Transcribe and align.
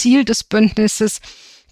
Ziel 0.00 0.24
des 0.24 0.44
Bündnisses, 0.44 1.20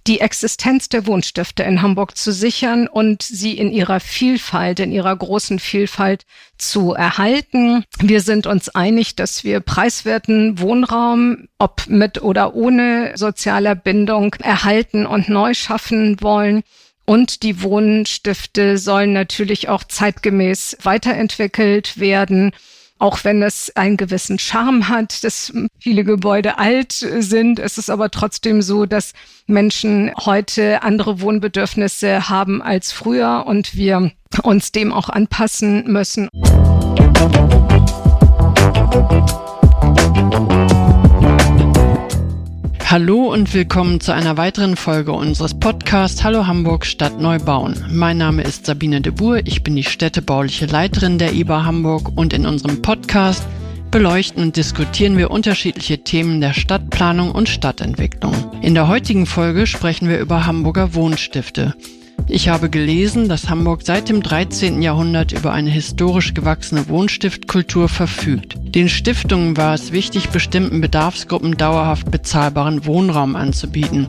die 0.06 0.20
Existenz 0.20 0.90
der 0.90 1.06
Wohnstifte 1.06 1.62
in 1.62 1.80
Hamburg 1.80 2.16
zu 2.16 2.30
sichern 2.30 2.86
und 2.86 3.22
sie 3.22 3.56
in 3.56 3.72
ihrer 3.72 4.00
Vielfalt, 4.00 4.80
in 4.80 4.92
ihrer 4.92 5.16
großen 5.16 5.58
Vielfalt 5.58 6.24
zu 6.58 6.92
erhalten. 6.92 7.84
Wir 7.98 8.20
sind 8.20 8.46
uns 8.46 8.68
einig, 8.68 9.16
dass 9.16 9.44
wir 9.44 9.60
preiswerten 9.60 10.60
Wohnraum, 10.60 11.48
ob 11.58 11.86
mit 11.88 12.22
oder 12.22 12.54
ohne 12.54 13.12
sozialer 13.16 13.74
Bindung, 13.74 14.34
erhalten 14.34 15.06
und 15.06 15.28
neu 15.30 15.54
schaffen 15.54 16.20
wollen. 16.20 16.62
Und 17.06 17.42
die 17.42 17.62
Wohnstifte 17.62 18.76
sollen 18.76 19.14
natürlich 19.14 19.70
auch 19.70 19.84
zeitgemäß 19.84 20.76
weiterentwickelt 20.82 21.98
werden 21.98 22.52
auch 22.98 23.24
wenn 23.24 23.42
es 23.42 23.74
einen 23.76 23.96
gewissen 23.96 24.38
Charme 24.38 24.88
hat, 24.88 25.22
dass 25.24 25.52
viele 25.78 26.04
Gebäude 26.04 26.58
alt 26.58 26.92
sind, 26.92 27.58
ist 27.58 27.78
es 27.78 27.90
aber 27.90 28.10
trotzdem 28.10 28.62
so, 28.62 28.86
dass 28.86 29.12
Menschen 29.46 30.12
heute 30.24 30.82
andere 30.82 31.20
Wohnbedürfnisse 31.20 32.28
haben 32.28 32.60
als 32.62 32.92
früher 32.92 33.44
und 33.46 33.76
wir 33.76 34.10
uns 34.42 34.72
dem 34.72 34.92
auch 34.92 35.08
anpassen 35.08 35.84
müssen. 35.90 36.28
Hallo 42.90 43.30
und 43.30 43.52
willkommen 43.52 44.00
zu 44.00 44.14
einer 44.14 44.38
weiteren 44.38 44.74
Folge 44.74 45.12
unseres 45.12 45.52
Podcasts 45.60 46.24
Hallo 46.24 46.46
Hamburg 46.46 46.86
Stadt 46.86 47.20
Neubauen. 47.20 47.84
Mein 47.90 48.16
Name 48.16 48.40
ist 48.40 48.64
Sabine 48.64 49.02
de 49.02 49.12
Boer, 49.12 49.42
ich 49.44 49.62
bin 49.62 49.76
die 49.76 49.84
städtebauliche 49.84 50.64
Leiterin 50.64 51.18
der 51.18 51.34
IBA 51.34 51.66
Hamburg 51.66 52.10
und 52.16 52.32
in 52.32 52.46
unserem 52.46 52.80
Podcast 52.80 53.42
beleuchten 53.90 54.42
und 54.42 54.56
diskutieren 54.56 55.18
wir 55.18 55.30
unterschiedliche 55.30 55.98
Themen 55.98 56.40
der 56.40 56.54
Stadtplanung 56.54 57.30
und 57.30 57.50
Stadtentwicklung. 57.50 58.32
In 58.62 58.72
der 58.72 58.88
heutigen 58.88 59.26
Folge 59.26 59.66
sprechen 59.66 60.08
wir 60.08 60.18
über 60.18 60.46
Hamburger 60.46 60.94
Wohnstifte. 60.94 61.74
Ich 62.30 62.50
habe 62.50 62.68
gelesen, 62.68 63.30
dass 63.30 63.48
Hamburg 63.48 63.80
seit 63.84 64.10
dem 64.10 64.22
13. 64.22 64.82
Jahrhundert 64.82 65.32
über 65.32 65.52
eine 65.52 65.70
historisch 65.70 66.34
gewachsene 66.34 66.86
Wohnstiftkultur 66.88 67.88
verfügt. 67.88 68.56
Den 68.60 68.90
Stiftungen 68.90 69.56
war 69.56 69.72
es 69.72 69.92
wichtig, 69.92 70.28
bestimmten 70.28 70.82
Bedarfsgruppen 70.82 71.56
dauerhaft 71.56 72.10
bezahlbaren 72.10 72.84
Wohnraum 72.84 73.34
anzubieten. 73.34 74.08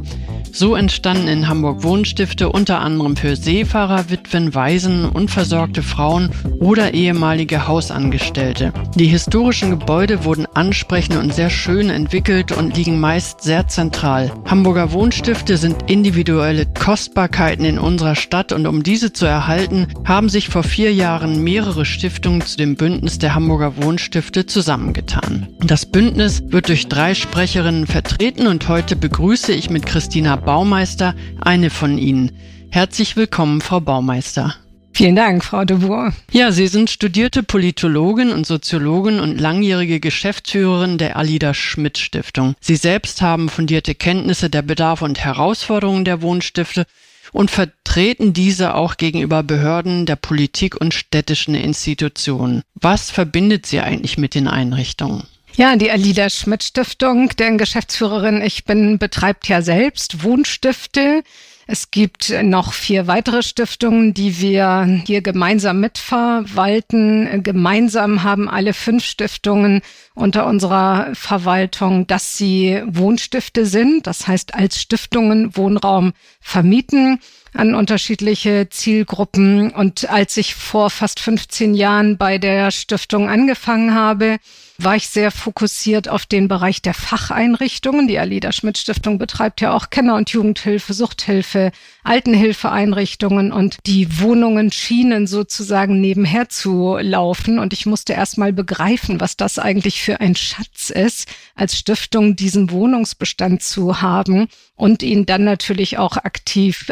So 0.52 0.75
entstanden 0.75 1.28
in 1.28 1.47
Hamburg 1.47 1.83
Wohnstifte 1.83 2.50
unter 2.50 2.80
anderem 2.80 3.16
für 3.16 3.36
Seefahrer, 3.36 4.09
Witwen, 4.09 4.53
Waisen, 4.53 5.05
unversorgte 5.05 5.83
Frauen 5.83 6.31
oder 6.59 6.94
ehemalige 6.94 7.67
Hausangestellte. 7.67 8.73
Die 8.95 9.08
historischen 9.08 9.70
Gebäude 9.70 10.25
wurden 10.25 10.45
ansprechend 10.53 11.17
und 11.17 11.33
sehr 11.33 11.50
schön 11.50 11.89
entwickelt 11.89 12.52
und 12.52 12.75
liegen 12.75 13.00
meist 13.00 13.42
sehr 13.42 13.67
zentral. 13.67 14.31
Hamburger 14.45 14.92
Wohnstifte 14.92 15.58
sind 15.58 15.89
individuelle 15.89 16.66
Kostbarkeiten 16.66 17.66
in 17.66 17.80
unserer 17.80 18.16
Stadt 18.16 18.52
und 18.52 18.67
um 18.67 18.83
diese 18.83 19.14
zu 19.14 19.25
erhalten, 19.25 19.88
haben 20.05 20.30
sich 20.30 20.50
vor 20.50 20.64
vier 20.64 20.94
Jahren 20.94 21.44
mehrere 21.44 21.86
Stiftungen 21.86 22.42
zu 22.42 22.58
dem 22.58 22.75
Bündnis 22.75 23.20
der 23.20 23.36
Hamburger 23.36 23.77
Wohnstifte 23.77 24.45
zusammengetan. 24.45 25.47
Das 25.64 25.86
Bündnis 25.86 26.42
wird 26.47 26.70
durch 26.70 26.88
drei 26.88 27.14
Sprecherinnen 27.14 27.88
vertreten 27.88 28.47
und 28.47 28.67
heute 28.67 28.95
begrüße 28.95 29.53
ich 29.53 29.70
mit 29.70 29.86
Christina 29.86 30.39
Baumeister, 30.42 31.16
eine 31.42 31.70
von 31.70 31.98
Ihnen. 31.98 32.32
Herzlich 32.72 33.16
willkommen, 33.16 33.62
Frau 33.62 33.80
Baumeister. 33.80 34.56
Vielen 34.94 35.16
Dank, 35.16 35.45
Frau 35.45 35.64
de 35.64 35.78
Boer. 35.78 36.14
Ja, 36.32 36.52
Sie 36.52 36.68
sind 36.68 36.90
studierte 36.90 37.42
Politologin 37.42 38.32
und 38.32 38.45
Soziologin 38.45 39.20
und 39.20 39.40
langjährige 39.40 40.00
Geschäftsführerin 40.00 40.98
der 40.98 41.16
Alida 41.16 41.54
Schmidt 41.54 41.98
Stiftung. 41.98 42.56
Sie 42.60 42.76
selbst 42.76 43.22
haben 43.22 43.50
fundierte 43.50 43.95
Kenntnisse 43.95 44.50
der 44.50 44.62
Bedarfe 44.62 45.06
und 45.06 45.20
Herausforderungen 45.20 46.04
der 46.04 46.22
Wohnstifte 46.22 46.86
und 47.32 47.50
vertreten 47.50 48.34
diese 48.34 48.76
auch 48.76 48.98
gegenüber 48.98 49.44
Behörden, 49.44 50.06
der 50.06 50.16
Politik 50.16 50.80
und 50.80 50.94
städtischen 50.94 51.56
Institutionen. 51.56 52.61
Was 52.76 53.11
verbindet 53.11 53.66
Sie 53.66 53.80
eigentlich 53.80 54.17
mit 54.17 54.36
den 54.36 54.48
Einrichtungen? 54.48 55.23
Ja, 55.59 55.75
die 55.75 55.92
Alida 55.92 56.30
Schmidt 56.30 56.64
Stiftung, 56.64 57.31
deren 57.37 57.58
Geschäftsführerin 57.58 58.42
ich 58.42 58.64
bin, 58.64 58.97
betreibt 58.97 59.49
ja 59.49 59.61
selbst 59.61 60.23
Wohnstifte. 60.23 61.21
Es 61.67 61.92
gibt 61.92 62.33
noch 62.43 62.71
vier 62.71 63.08
weitere 63.08 63.43
Stiftungen, 63.43 64.14
die 64.14 64.39
wir 64.39 65.02
hier 65.05 65.21
gemeinsam 65.21 65.81
mitverwalten. 65.81 67.43
Gemeinsam 67.43 68.23
haben 68.23 68.48
alle 68.48 68.73
fünf 68.73 69.03
Stiftungen 69.03 69.81
unter 70.15 70.45
unserer 70.45 71.09
Verwaltung, 71.14 72.08
dass 72.08 72.37
sie 72.37 72.81
Wohnstifte 72.86 73.65
sind. 73.65 74.08
Das 74.08 74.30
heißt, 74.30 74.55
als 74.55 74.80
Stiftungen 74.80 75.58
Wohnraum 75.58 76.14
vermieten 76.39 77.19
an 77.54 77.76
unterschiedliche 77.76 78.67
Zielgruppen. 78.70 79.71
Und 79.71 80.10
als 80.10 80.37
ich 80.37 80.55
vor 80.55 80.89
fast 80.89 81.20
15 81.20 81.73
Jahren 81.73 82.17
bei 82.17 82.37
der 82.37 82.71
Stiftung 82.71 83.30
angefangen 83.30 83.93
habe, 83.93 84.37
war 84.82 84.95
ich 84.95 85.10
sehr 85.10 85.30
fokussiert 85.32 86.08
auf 86.08 86.26
den 86.26 86.48
Bereich 86.48 86.82
der 86.82 86.93
Facheinrichtungen. 86.93 88.08
Die 88.08 88.17
Alida 88.17 88.52
Schmidt 88.54 88.77
Stiftung 88.77 89.17
betreibt 89.17 89.60
ja 89.60 89.73
auch 89.73 89.89
Kinder- 89.89 90.15
und 90.15 90.30
Jugendhilfe, 90.30 90.93
Suchthilfe, 90.93 91.71
Altenhilfeeinrichtungen 92.04 93.52
und 93.52 93.77
die 93.86 94.21
Wohnungen 94.21 94.71
schienen 94.71 95.27
sozusagen 95.27 95.99
nebenher 95.99 96.48
zu 96.48 96.98
laufen. 97.02 97.60
Und 97.60 97.73
ich 97.73 97.86
musste 97.86 98.14
erst 98.14 98.37
mal 98.37 98.54
begreifen, 98.54 99.20
was 99.20 99.36
das 99.36 99.60
eigentlich 99.60 100.02
für 100.02 100.21
ein 100.21 100.36
Schatz 100.36 100.89
ist, 100.89 101.27
als 101.55 101.77
Stiftung 101.77 102.37
diesen 102.37 102.71
Wohnungsbestand 102.71 103.61
zu 103.61 104.02
haben 104.02 104.48
und 104.76 105.04
ihn 105.04 105.26
dann 105.26 105.43
natürlich 105.43 105.98
auch 105.98 106.16
aktiv 106.16 106.89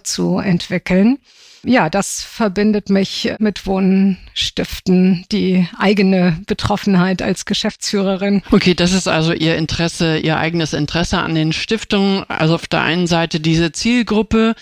weiterzuentwickeln 0.00 1.18
ja, 1.62 1.90
das 1.90 2.22
verbindet 2.22 2.88
mich 2.88 3.34
mit 3.38 3.66
Wohnstiften, 3.66 5.26
die 5.30 5.68
eigene 5.78 6.38
Betroffenheit 6.46 7.20
als 7.20 7.44
Geschäftsführerin. 7.44 8.42
Okay, 8.50 8.72
das 8.72 8.94
ist 8.94 9.06
also 9.06 9.34
Ihr 9.34 9.56
Interesse, 9.56 10.16
Ihr 10.16 10.38
eigenes 10.38 10.72
Interesse 10.72 11.18
an 11.18 11.34
den 11.34 11.52
Stiftungen. 11.52 12.24
Also 12.28 12.54
auf 12.54 12.66
der 12.66 12.80
einen 12.80 13.06
Seite 13.06 13.40
diese 13.40 13.72
Zielgruppe 13.72 14.54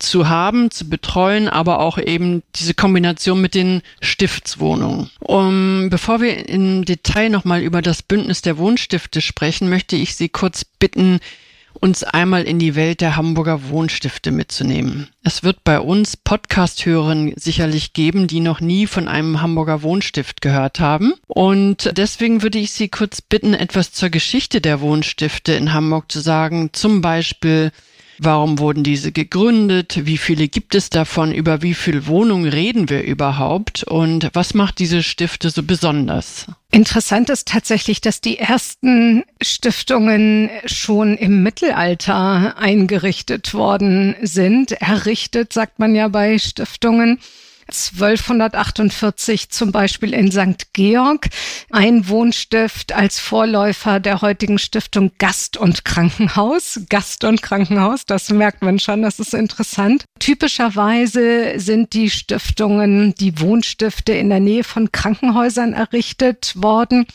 zu 0.00 0.28
haben, 0.28 0.72
zu 0.72 0.88
betreuen, 0.88 1.48
aber 1.48 1.78
auch 1.78 1.98
eben 1.98 2.42
diese 2.56 2.74
Kombination 2.74 3.40
mit 3.40 3.54
den 3.54 3.82
Stiftswohnungen. 4.00 5.08
Um, 5.20 5.88
bevor 5.88 6.20
wir 6.20 6.48
im 6.48 6.84
Detail 6.84 7.28
nochmal 7.28 7.62
über 7.62 7.80
das 7.80 8.02
Bündnis 8.02 8.42
der 8.42 8.58
Wohnstifte 8.58 9.20
sprechen, 9.20 9.68
möchte 9.70 9.94
ich 9.94 10.16
Sie 10.16 10.28
kurz 10.28 10.64
bitten, 10.64 11.20
uns 11.74 12.02
einmal 12.02 12.44
in 12.44 12.58
die 12.58 12.74
Welt 12.74 13.00
der 13.00 13.16
Hamburger 13.16 13.68
Wohnstifte 13.68 14.30
mitzunehmen. 14.30 15.08
Es 15.22 15.42
wird 15.42 15.64
bei 15.64 15.80
uns 15.80 16.16
Podcast-Hörern 16.16 17.32
sicherlich 17.36 17.92
geben, 17.92 18.26
die 18.26 18.40
noch 18.40 18.60
nie 18.60 18.86
von 18.86 19.08
einem 19.08 19.40
Hamburger 19.40 19.82
Wohnstift 19.82 20.40
gehört 20.40 20.80
haben. 20.80 21.14
Und 21.26 21.96
deswegen 21.96 22.42
würde 22.42 22.58
ich 22.58 22.72
Sie 22.72 22.88
kurz 22.88 23.20
bitten, 23.20 23.54
etwas 23.54 23.92
zur 23.92 24.10
Geschichte 24.10 24.60
der 24.60 24.80
Wohnstifte 24.80 25.52
in 25.52 25.72
Hamburg 25.72 26.10
zu 26.10 26.20
sagen. 26.20 26.70
Zum 26.72 27.00
Beispiel, 27.00 27.70
Warum 28.22 28.58
wurden 28.58 28.84
diese 28.84 29.12
gegründet? 29.12 30.00
Wie 30.04 30.18
viele 30.18 30.46
gibt 30.46 30.74
es 30.74 30.90
davon? 30.90 31.32
Über 31.32 31.62
wie 31.62 31.72
viele 31.72 32.06
Wohnungen 32.06 32.46
reden 32.46 32.90
wir 32.90 33.02
überhaupt? 33.02 33.82
Und 33.84 34.28
was 34.34 34.52
macht 34.52 34.78
diese 34.78 35.02
Stifte 35.02 35.48
so 35.48 35.62
besonders? 35.62 36.44
Interessant 36.70 37.30
ist 37.30 37.48
tatsächlich, 37.48 38.02
dass 38.02 38.20
die 38.20 38.36
ersten 38.36 39.24
Stiftungen 39.40 40.50
schon 40.66 41.16
im 41.16 41.42
Mittelalter 41.42 42.58
eingerichtet 42.58 43.54
worden 43.54 44.14
sind. 44.20 44.72
Errichtet, 44.72 45.54
sagt 45.54 45.78
man 45.78 45.94
ja 45.94 46.08
bei 46.08 46.38
Stiftungen. 46.38 47.20
1248 47.72 49.50
zum 49.50 49.72
Beispiel 49.72 50.12
in 50.12 50.30
St. 50.30 50.72
Georg, 50.72 51.28
ein 51.70 52.08
Wohnstift 52.08 52.92
als 52.92 53.18
Vorläufer 53.18 54.00
der 54.00 54.22
heutigen 54.22 54.58
Stiftung 54.58 55.12
Gast 55.18 55.56
und 55.56 55.84
Krankenhaus. 55.84 56.80
Gast 56.88 57.24
und 57.24 57.42
Krankenhaus, 57.42 58.04
das 58.06 58.30
merkt 58.30 58.62
man 58.62 58.78
schon, 58.78 59.02
das 59.02 59.18
ist 59.20 59.34
interessant. 59.34 60.04
Typischerweise 60.18 61.58
sind 61.58 61.92
die 61.92 62.10
Stiftungen, 62.10 63.14
die 63.14 63.40
Wohnstifte 63.40 64.12
in 64.12 64.30
der 64.30 64.40
Nähe 64.40 64.64
von 64.64 64.92
Krankenhäusern 64.92 65.72
errichtet 65.72 66.52
worden. 66.56 67.06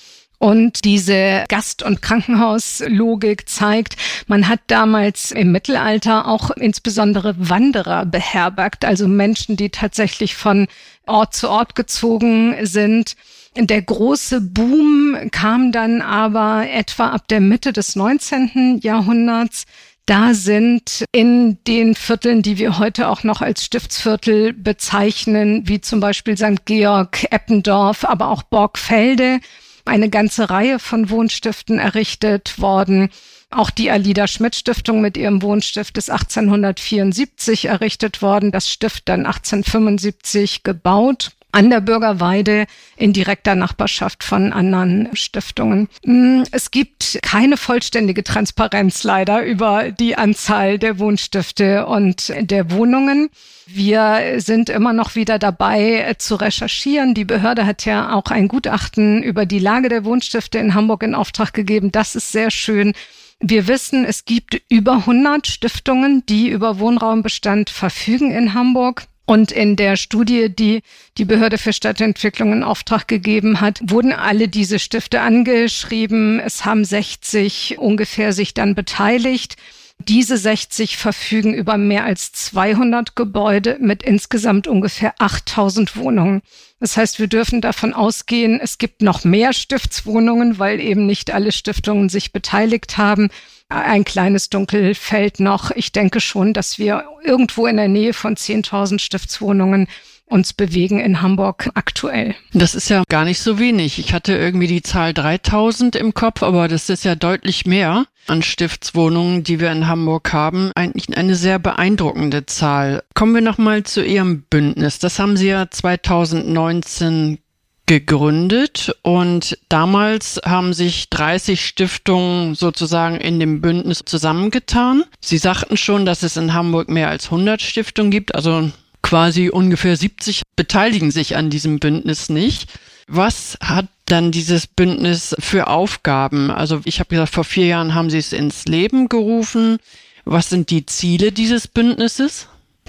Und 0.45 0.85
diese 0.85 1.43
Gast- 1.49 1.81
und 1.81 2.03
Krankenhauslogik 2.03 3.49
zeigt, 3.49 3.97
man 4.27 4.47
hat 4.47 4.59
damals 4.67 5.31
im 5.31 5.51
Mittelalter 5.51 6.27
auch 6.27 6.51
insbesondere 6.51 7.33
Wanderer 7.39 8.05
beherbergt, 8.05 8.85
also 8.85 9.07
Menschen, 9.07 9.57
die 9.57 9.71
tatsächlich 9.71 10.35
von 10.35 10.67
Ort 11.07 11.33
zu 11.33 11.49
Ort 11.49 11.73
gezogen 11.73 12.57
sind. 12.61 13.15
Der 13.57 13.81
große 13.81 14.39
Boom 14.39 15.17
kam 15.31 15.71
dann 15.71 16.03
aber 16.03 16.69
etwa 16.69 17.09
ab 17.09 17.27
der 17.27 17.41
Mitte 17.41 17.73
des 17.73 17.95
19. 17.95 18.81
Jahrhunderts. 18.83 19.65
Da 20.05 20.35
sind 20.35 21.05
in 21.11 21.57
den 21.65 21.95
Vierteln, 21.95 22.43
die 22.43 22.59
wir 22.59 22.77
heute 22.77 23.07
auch 23.07 23.23
noch 23.23 23.41
als 23.41 23.65
Stiftsviertel 23.65 24.53
bezeichnen, 24.53 25.67
wie 25.67 25.81
zum 25.81 25.99
Beispiel 25.99 26.37
St. 26.37 26.65
Georg, 26.65 27.25
Eppendorf, 27.31 28.05
aber 28.05 28.29
auch 28.29 28.43
Borgfelde, 28.43 29.39
eine 29.85 30.09
ganze 30.09 30.49
Reihe 30.49 30.79
von 30.79 31.09
Wohnstiften 31.09 31.79
errichtet 31.79 32.59
worden. 32.59 33.09
Auch 33.51 33.69
die 33.69 33.91
Alida 33.91 34.27
Schmidt 34.27 34.55
Stiftung 34.55 35.01
mit 35.01 35.17
ihrem 35.17 35.41
Wohnstift 35.41 35.97
ist 35.97 36.09
1874 36.09 37.65
errichtet 37.65 38.21
worden, 38.21 38.51
das 38.51 38.69
Stift 38.69 39.07
dann 39.07 39.25
1875 39.25 40.63
gebaut 40.63 41.31
an 41.55 41.69
der 41.69 41.79
Bürgerweide 41.79 42.65
in 42.97 43.13
direkter 43.13 43.55
Nachbarschaft 43.55 44.25
von 44.25 44.51
anderen 44.51 45.07
Stiftungen. 45.13 45.87
Mm, 46.03 46.43
es 46.51 46.69
gibt 46.69 47.17
keine 47.21 47.55
vollständige 47.55 48.25
Transparenz 48.25 49.05
leider 49.05 49.41
über 49.41 49.91
die 49.91 50.17
Anzahl 50.17 50.77
der 50.77 50.99
Wohnstifte 50.99 51.85
und 51.85 52.33
der 52.37 52.71
Wohnungen. 52.71 53.29
Wir 53.67 54.35
sind 54.41 54.69
immer 54.69 54.91
noch 54.91 55.15
wieder 55.15 55.39
dabei 55.39 56.13
zu 56.17 56.35
recherchieren. 56.35 57.13
Die 57.13 57.25
Behörde 57.25 57.65
hat 57.65 57.85
ja 57.85 58.13
auch 58.13 58.31
ein 58.31 58.49
Gutachten 58.49 59.23
über 59.23 59.45
die 59.45 59.59
Lage 59.59 59.87
der 59.87 60.03
Wohnstifte 60.03 60.57
in 60.57 60.73
Hamburg 60.73 61.03
in 61.03 61.15
Auftrag 61.15 61.53
gegeben. 61.53 61.89
Das 61.89 62.15
ist 62.15 62.33
sehr 62.33 62.51
schön. 62.51 62.93
Wir 63.39 63.69
wissen, 63.69 64.03
es 64.03 64.25
gibt 64.25 64.61
über 64.69 64.93
100 64.93 65.47
Stiftungen, 65.47 66.25
die 66.27 66.49
über 66.49 66.79
Wohnraumbestand 66.79 67.69
verfügen 67.69 68.31
in 68.31 68.53
Hamburg. 68.53 69.07
Und 69.25 69.51
in 69.51 69.75
der 69.75 69.95
Studie, 69.97 70.49
die 70.49 70.81
die 71.17 71.25
Behörde 71.25 71.57
für 71.57 71.73
Stadtentwicklung 71.73 72.53
in 72.53 72.63
Auftrag 72.63 73.07
gegeben 73.07 73.59
hat, 73.59 73.79
wurden 73.83 74.13
alle 74.13 74.47
diese 74.47 74.77
Stifte 74.77 75.21
angeschrieben. 75.21 76.39
Es 76.39 76.63
haben 76.63 76.85
60 76.85 77.77
ungefähr 77.79 78.33
sich 78.33 78.53
dann 78.53 78.75
beteiligt. 78.75 79.55
Diese 79.97 80.37
60 80.37 80.97
verfügen 80.97 81.53
über 81.53 81.77
mehr 81.77 82.03
als 82.03 82.33
200 82.33 83.15
Gebäude 83.15 83.77
mit 83.79 84.03
insgesamt 84.03 84.67
ungefähr 84.67 85.15
8000 85.19 85.95
Wohnungen. 85.95 86.41
Das 86.79 86.97
heißt, 86.97 87.17
wir 87.17 87.27
dürfen 87.27 87.61
davon 87.61 87.93
ausgehen, 87.93 88.59
es 88.61 88.77
gibt 88.77 89.01
noch 89.01 89.23
mehr 89.23 89.53
Stiftswohnungen, 89.53 90.59
weil 90.59 90.79
eben 90.79 91.05
nicht 91.05 91.33
alle 91.33 91.51
Stiftungen 91.51 92.09
sich 92.09 92.33
beteiligt 92.33 92.97
haben 92.97 93.29
ein 93.69 94.05
kleines 94.05 94.49
Dunkelfeld 94.49 95.39
noch. 95.39 95.71
Ich 95.71 95.91
denke 95.91 96.19
schon, 96.19 96.53
dass 96.53 96.77
wir 96.77 97.05
irgendwo 97.23 97.65
in 97.67 97.77
der 97.77 97.87
Nähe 97.87 98.13
von 98.13 98.35
10.000 98.35 98.99
Stiftswohnungen 98.99 99.87
uns 100.27 100.53
bewegen 100.53 100.99
in 100.99 101.21
Hamburg 101.21 101.69
aktuell. 101.75 102.35
Das 102.53 102.73
ist 102.73 102.89
ja 102.89 103.03
gar 103.09 103.25
nicht 103.25 103.39
so 103.39 103.59
wenig. 103.59 103.99
Ich 103.99 104.13
hatte 104.13 104.35
irgendwie 104.35 104.67
die 104.67 104.81
Zahl 104.81 105.13
3000 105.13 105.95
im 105.95 106.13
Kopf, 106.13 106.41
aber 106.41 106.67
das 106.67 106.89
ist 106.89 107.05
ja 107.05 107.15
deutlich 107.15 107.65
mehr 107.65 108.05
an 108.27 108.41
Stiftswohnungen, 108.41 109.43
die 109.43 109.59
wir 109.59 109.71
in 109.71 109.87
Hamburg 109.87 110.33
haben. 110.33 110.71
Eigentlich 110.73 111.15
eine 111.15 111.35
sehr 111.35 111.59
beeindruckende 111.59 112.47
Zahl. 112.47 113.03
Kommen 113.13 113.35
wir 113.35 113.41
nochmal 113.41 113.83
zu 113.83 114.03
Ihrem 114.03 114.41
Bündnis. 114.49 114.97
Das 114.97 115.19
haben 115.19 115.37
Sie 115.37 115.47
ja 115.47 115.69
2019 115.69 117.37
gegründet 117.85 118.95
und 119.03 119.57
damals 119.69 120.41
haben 120.43 120.73
sich 120.73 121.09
30 121.09 121.63
Stiftungen 121.63 122.55
sozusagen 122.55 123.17
in 123.17 123.39
dem 123.39 123.61
Bündnis 123.61 124.03
zusammengetan. 124.05 125.03
Sie 125.21 125.37
sagten 125.37 125.77
schon, 125.77 126.05
dass 126.05 126.23
es 126.23 126.37
in 126.37 126.53
Hamburg 126.53 126.89
mehr 126.89 127.09
als 127.09 127.25
100 127.25 127.61
Stiftungen 127.61 128.11
gibt, 128.11 128.33
also 128.33 128.71
quasi 129.01 129.49
ungefähr 129.49 129.95
70 129.95 130.41
beteiligen 130.55 131.11
sich 131.11 131.35
an 131.35 131.51
diesem 131.51 131.79
Bündnis 131.79 132.29
nicht. 132.29 132.69
Was 133.07 133.57
hat 133.61 133.85
dann 134.05 134.31
dieses 134.31 134.65
Bündnis 134.65 135.35
für 135.37 135.67
Aufgaben? 135.67 136.49
Also 136.49 136.81
ich 136.85 136.99
habe 136.99 137.09
gesagt, 137.09 137.33
vor 137.33 137.43
vier 137.43 137.67
Jahren 137.67 137.93
haben 137.93 138.09
sie 138.09 138.17
es 138.17 138.33
ins 138.33 138.65
Leben 138.65 139.09
gerufen. 139.09 139.77
Was 140.23 140.49
sind 140.49 140.71
die 140.71 140.87
Ziele 140.87 141.31
dieses 141.31 141.67
Bündnisses? 141.67 142.47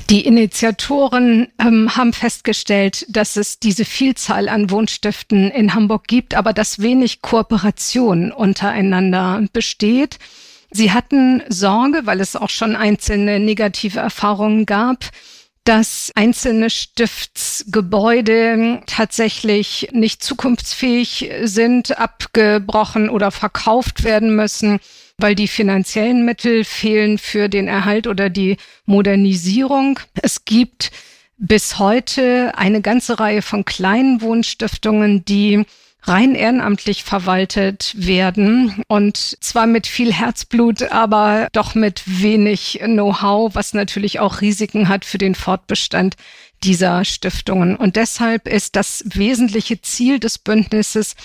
Die 0.08 0.25
Initiatoren 0.25 1.49
ähm, 1.58 1.97
haben 1.97 2.12
festgestellt, 2.12 3.05
dass 3.08 3.37
es 3.37 3.58
diese 3.58 3.85
Vielzahl 3.85 4.49
an 4.49 4.70
Wohnstiften 4.70 5.50
in 5.50 5.75
Hamburg 5.75 6.06
gibt, 6.06 6.37
aber 6.37 6.53
dass 6.53 6.79
wenig 6.79 7.23
Kooperation 7.23 8.31
untereinander 8.31 9.43
besteht. 9.53 10.20
Sie 10.70 10.93
hatten 10.93 11.43
Sorge, 11.49 12.03
weil 12.05 12.20
es 12.20 12.37
auch 12.37 12.50
schon 12.50 12.76
einzelne 12.76 13.41
negative 13.41 13.99
Erfahrungen 13.99 14.64
gab, 14.64 15.11
dass 15.64 16.12
einzelne 16.14 16.70
Stiftsgebäude 16.70 18.82
tatsächlich 18.87 19.88
nicht 19.91 20.23
zukunftsfähig 20.23 21.32
sind, 21.43 21.99
abgebrochen 21.99 23.11
oder 23.11 23.32
verkauft 23.32 24.05
werden 24.05 24.37
müssen 24.37 24.79
weil 25.18 25.34
die 25.34 25.48
finanziellen 25.48 26.24
Mittel 26.24 26.64
fehlen 26.64 27.18
für 27.18 27.48
den 27.48 27.68
Erhalt 27.68 28.06
oder 28.06 28.28
die 28.28 28.56
Modernisierung. 28.84 29.98
Es 30.20 30.44
gibt 30.44 30.90
bis 31.38 31.78
heute 31.78 32.52
eine 32.56 32.80
ganze 32.80 33.18
Reihe 33.18 33.42
von 33.42 33.64
kleinen 33.64 34.20
Wohnstiftungen, 34.20 35.24
die 35.24 35.64
rein 36.02 36.34
ehrenamtlich 36.34 37.02
verwaltet 37.02 37.94
werden 37.96 38.84
und 38.88 39.16
zwar 39.16 39.66
mit 39.66 39.86
viel 39.86 40.12
Herzblut, 40.12 40.84
aber 40.92 41.48
doch 41.52 41.74
mit 41.74 42.02
wenig 42.06 42.80
Know-how, 42.84 43.54
was 43.54 43.74
natürlich 43.74 44.20
auch 44.20 44.40
Risiken 44.40 44.88
hat 44.88 45.04
für 45.04 45.19
den 45.19 45.34
Fortbestand 45.34 46.16
dieser 46.62 47.04
Stiftungen. 47.04 47.76
Und 47.76 47.96
deshalb 47.96 48.46
ist 48.46 48.76
das 48.76 49.04
wesentliche 49.06 49.80
Ziel 49.80 50.20
des 50.20 50.38
Bündnisses, 50.38 51.16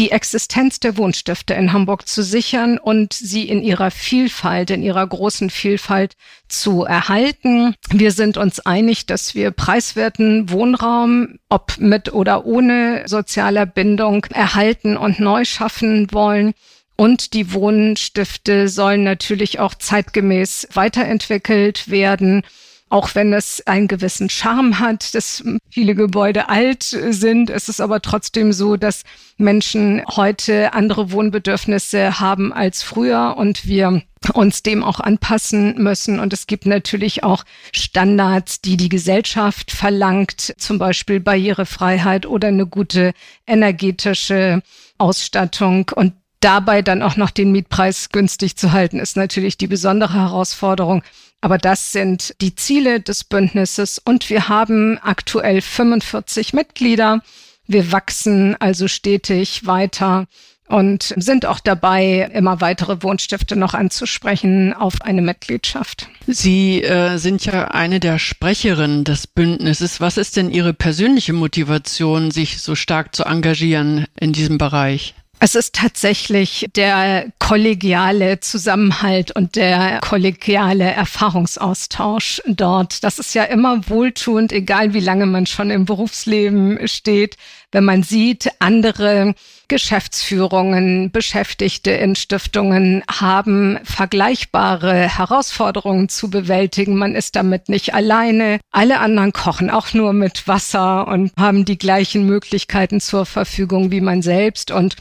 die 0.00 0.12
Existenz 0.12 0.80
der 0.80 0.96
Wohnstifte 0.96 1.52
in 1.52 1.74
Hamburg 1.74 2.08
zu 2.08 2.22
sichern 2.22 2.78
und 2.78 3.12
sie 3.12 3.46
in 3.46 3.62
ihrer 3.62 3.90
Vielfalt, 3.90 4.70
in 4.70 4.82
ihrer 4.82 5.06
großen 5.06 5.50
Vielfalt 5.50 6.16
zu 6.48 6.84
erhalten. 6.84 7.74
Wir 7.90 8.10
sind 8.12 8.38
uns 8.38 8.60
einig, 8.60 9.04
dass 9.04 9.34
wir 9.34 9.50
preiswerten 9.50 10.48
Wohnraum, 10.48 11.38
ob 11.50 11.76
mit 11.78 12.14
oder 12.14 12.46
ohne 12.46 13.02
sozialer 13.04 13.66
Bindung, 13.66 14.24
erhalten 14.30 14.96
und 14.96 15.20
neu 15.20 15.44
schaffen 15.44 16.10
wollen. 16.12 16.54
Und 16.96 17.34
die 17.34 17.52
Wohnstifte 17.52 18.68
sollen 18.68 19.04
natürlich 19.04 19.58
auch 19.58 19.74
zeitgemäß 19.74 20.68
weiterentwickelt 20.72 21.90
werden 21.90 22.42
auch 22.90 23.14
wenn 23.14 23.32
es 23.32 23.66
einen 23.66 23.86
gewissen 23.86 24.28
Charme 24.28 24.80
hat, 24.80 25.14
dass 25.14 25.44
viele 25.70 25.94
Gebäude 25.94 26.48
alt 26.48 26.82
sind, 26.82 27.48
ist 27.48 27.68
es 27.68 27.80
aber 27.80 28.02
trotzdem 28.02 28.52
so, 28.52 28.76
dass 28.76 29.04
Menschen 29.38 30.02
heute 30.08 30.74
andere 30.74 31.12
Wohnbedürfnisse 31.12 32.18
haben 32.18 32.52
als 32.52 32.82
früher 32.82 33.36
und 33.38 33.66
wir 33.66 34.02
uns 34.34 34.64
dem 34.64 34.82
auch 34.82 34.98
anpassen 34.98 35.80
müssen. 35.80 36.18
Und 36.18 36.32
es 36.32 36.48
gibt 36.48 36.66
natürlich 36.66 37.22
auch 37.22 37.44
Standards, 37.72 38.60
die 38.60 38.76
die 38.76 38.88
Gesellschaft 38.88 39.70
verlangt, 39.70 40.54
zum 40.58 40.78
Beispiel 40.78 41.20
Barrierefreiheit 41.20 42.26
oder 42.26 42.48
eine 42.48 42.66
gute 42.66 43.12
energetische 43.46 44.62
Ausstattung. 44.98 45.90
Und 45.94 46.14
dabei 46.40 46.82
dann 46.82 47.02
auch 47.02 47.16
noch 47.16 47.30
den 47.30 47.52
Mietpreis 47.52 48.08
günstig 48.10 48.56
zu 48.56 48.72
halten, 48.72 48.98
ist 48.98 49.16
natürlich 49.16 49.58
die 49.58 49.68
besondere 49.68 50.14
Herausforderung. 50.14 51.02
Aber 51.40 51.58
das 51.58 51.92
sind 51.92 52.34
die 52.40 52.54
Ziele 52.54 53.00
des 53.00 53.24
Bündnisses 53.24 53.98
und 53.98 54.28
wir 54.28 54.48
haben 54.48 54.98
aktuell 54.98 55.60
45 55.60 56.52
Mitglieder. 56.52 57.22
Wir 57.66 57.92
wachsen 57.92 58.56
also 58.60 58.88
stetig 58.88 59.66
weiter 59.66 60.26
und 60.70 61.14
sind 61.16 61.46
auch 61.46 61.58
dabei, 61.58 62.30
immer 62.32 62.60
weitere 62.60 63.02
Wohnstifte 63.02 63.56
noch 63.56 63.74
anzusprechen 63.74 64.72
auf 64.72 65.02
eine 65.02 65.20
Mitgliedschaft. 65.20 66.08
Sie 66.26 66.82
äh, 66.82 67.16
sind 67.18 67.44
ja 67.44 67.68
eine 67.68 67.98
der 68.00 68.18
Sprecherinnen 68.18 69.04
des 69.04 69.26
Bündnisses. 69.26 70.00
Was 70.00 70.16
ist 70.16 70.36
denn 70.36 70.50
Ihre 70.50 70.72
persönliche 70.72 71.32
Motivation, 71.32 72.30
sich 72.30 72.60
so 72.60 72.76
stark 72.76 73.16
zu 73.16 73.24
engagieren 73.24 74.06
in 74.18 74.32
diesem 74.32 74.58
Bereich? 74.58 75.14
Es 75.42 75.54
ist 75.54 75.74
tatsächlich 75.74 76.68
der 76.76 77.32
kollegiale 77.38 78.40
Zusammenhalt 78.40 79.34
und 79.34 79.56
der 79.56 80.00
kollegiale 80.02 80.84
Erfahrungsaustausch 80.84 82.42
dort. 82.46 83.02
Das 83.04 83.18
ist 83.18 83.34
ja 83.34 83.44
immer 83.44 83.88
wohltuend, 83.88 84.52
egal 84.52 84.92
wie 84.92 85.00
lange 85.00 85.24
man 85.24 85.46
schon 85.46 85.70
im 85.70 85.86
Berufsleben 85.86 86.86
steht, 86.86 87.38
wenn 87.72 87.86
man 87.86 88.02
sieht, 88.02 88.50
andere 88.58 89.34
Geschäftsführungen, 89.68 91.10
Beschäftigte 91.10 91.92
in 91.92 92.16
Stiftungen 92.16 93.02
haben 93.10 93.78
vergleichbare 93.84 95.16
Herausforderungen 95.16 96.10
zu 96.10 96.28
bewältigen. 96.28 96.98
Man 96.98 97.14
ist 97.14 97.34
damit 97.34 97.70
nicht 97.70 97.94
alleine. 97.94 98.60
Alle 98.72 99.00
anderen 99.00 99.32
kochen 99.32 99.70
auch 99.70 99.94
nur 99.94 100.12
mit 100.12 100.46
Wasser 100.46 101.08
und 101.08 101.32
haben 101.38 101.64
die 101.64 101.78
gleichen 101.78 102.26
Möglichkeiten 102.26 103.00
zur 103.00 103.24
Verfügung 103.24 103.90
wie 103.90 104.02
man 104.02 104.20
selbst. 104.20 104.70
Und 104.70 104.96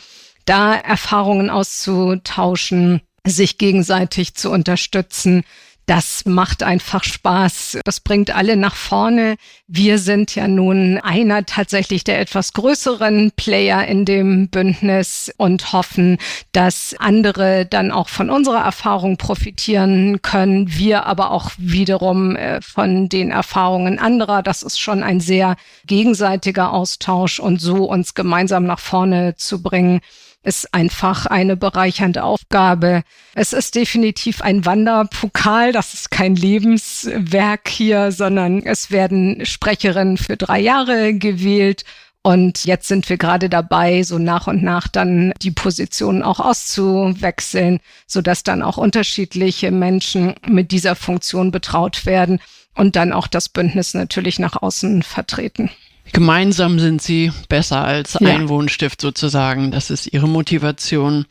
da 0.49 0.73
Erfahrungen 0.73 1.51
auszutauschen, 1.51 3.01
sich 3.23 3.59
gegenseitig 3.59 4.33
zu 4.33 4.49
unterstützen. 4.49 5.43
Das 5.85 6.25
macht 6.25 6.63
einfach 6.63 7.03
Spaß. 7.03 7.79
Das 7.83 7.99
bringt 7.99 8.35
alle 8.35 8.57
nach 8.57 8.75
vorne. 8.75 9.35
Wir 9.67 9.99
sind 9.99 10.33
ja 10.35 10.47
nun 10.47 10.97
einer 10.97 11.45
tatsächlich 11.45 12.03
der 12.03 12.19
etwas 12.19 12.53
größeren 12.53 13.31
Player 13.35 13.85
in 13.87 14.05
dem 14.05 14.49
Bündnis 14.49 15.31
und 15.37 15.71
hoffen, 15.71 16.17
dass 16.51 16.95
andere 16.97 17.67
dann 17.67 17.91
auch 17.91 18.09
von 18.09 18.31
unserer 18.31 18.63
Erfahrung 18.63 19.17
profitieren 19.17 20.21
können. 20.23 20.77
Wir 20.77 21.05
aber 21.05 21.29
auch 21.29 21.51
wiederum 21.57 22.35
äh, 22.35 22.59
von 22.61 23.07
den 23.09 23.29
Erfahrungen 23.29 23.99
anderer. 23.99 24.41
Das 24.41 24.63
ist 24.63 24.79
schon 24.79 25.03
ein 25.03 25.19
sehr 25.19 25.57
gegenseitiger 25.85 26.73
Austausch 26.73 27.39
und 27.39 27.61
so 27.61 27.85
uns 27.85 28.15
gemeinsam 28.15 28.63
nach 28.63 28.79
vorne 28.79 29.35
zu 29.35 29.61
bringen 29.61 30.01
ist 30.43 30.73
einfach 30.73 31.25
eine 31.25 31.57
bereichernde 31.57 32.23
Aufgabe. 32.23 33.03
Es 33.35 33.53
ist 33.53 33.75
definitiv 33.75 34.41
ein 34.41 34.65
Wanderpokal. 34.65 35.71
Das 35.73 35.93
ist 35.93 36.11
kein 36.11 36.35
Lebenswerk 36.35 37.67
hier, 37.67 38.11
sondern 38.11 38.63
es 38.63 38.89
werden 38.89 39.45
Sprecherinnen 39.45 40.17
für 40.17 40.37
drei 40.37 40.59
Jahre 40.59 41.13
gewählt. 41.13 41.83
Und 42.21 42.65
jetzt 42.65 42.87
sind 42.87 43.07
wir 43.09 43.17
gerade 43.17 43.49
dabei, 43.49 44.03
so 44.03 44.17
nach 44.17 44.47
und 44.47 44.61
nach 44.61 44.87
dann 44.87 45.33
die 45.41 45.51
Positionen 45.51 46.21
auch 46.21 46.39
auszuwechseln, 46.39 47.79
sodass 48.07 48.43
dann 48.43 48.61
auch 48.61 48.77
unterschiedliche 48.77 49.71
Menschen 49.71 50.35
mit 50.45 50.71
dieser 50.71 50.95
Funktion 50.95 51.51
betraut 51.51 52.05
werden 52.05 52.39
und 52.75 52.95
dann 52.95 53.13
auch 53.13 53.27
das 53.27 53.49
Bündnis 53.49 53.93
natürlich 53.93 54.37
nach 54.37 54.61
außen 54.61 55.03
vertreten. 55.03 55.69
Gemeinsam 56.11 56.79
sind 56.79 57.01
sie 57.01 57.31
besser 57.49 57.83
als 57.83 58.17
ja. 58.19 58.29
ein 58.29 58.49
Wohnstift 58.49 59.01
sozusagen. 59.01 59.71
Das 59.71 59.89
ist 59.89 60.07
ihre 60.07 60.27
Motivation. 60.27 61.25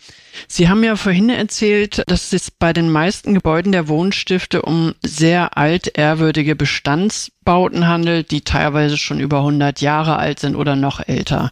Sie 0.47 0.69
haben 0.69 0.85
ja 0.85 0.97
vorhin 0.97 1.31
erzählt, 1.31 2.03
dass 2.07 2.33
es 2.33 2.51
bei 2.51 2.73
den 2.73 2.91
meisten 2.91 3.35
Gebäuden 3.35 3.73
der 3.73 3.89
Wohnstifte 3.89 4.63
um 4.63 4.95
sehr 5.03 5.57
altehrwürdige 5.57 6.55
Bestandsbauten 6.55 7.89
handelt, 7.89 8.31
die 8.31 8.43
teilweise 8.43 8.99
schon 8.99 9.21
über 9.21 9.39
100 9.39 9.81
Jahre 9.81 10.17
alt 10.17 10.39
sind 10.41 10.55
oder 10.55 10.77
noch 10.77 11.01
älter. 11.07 11.51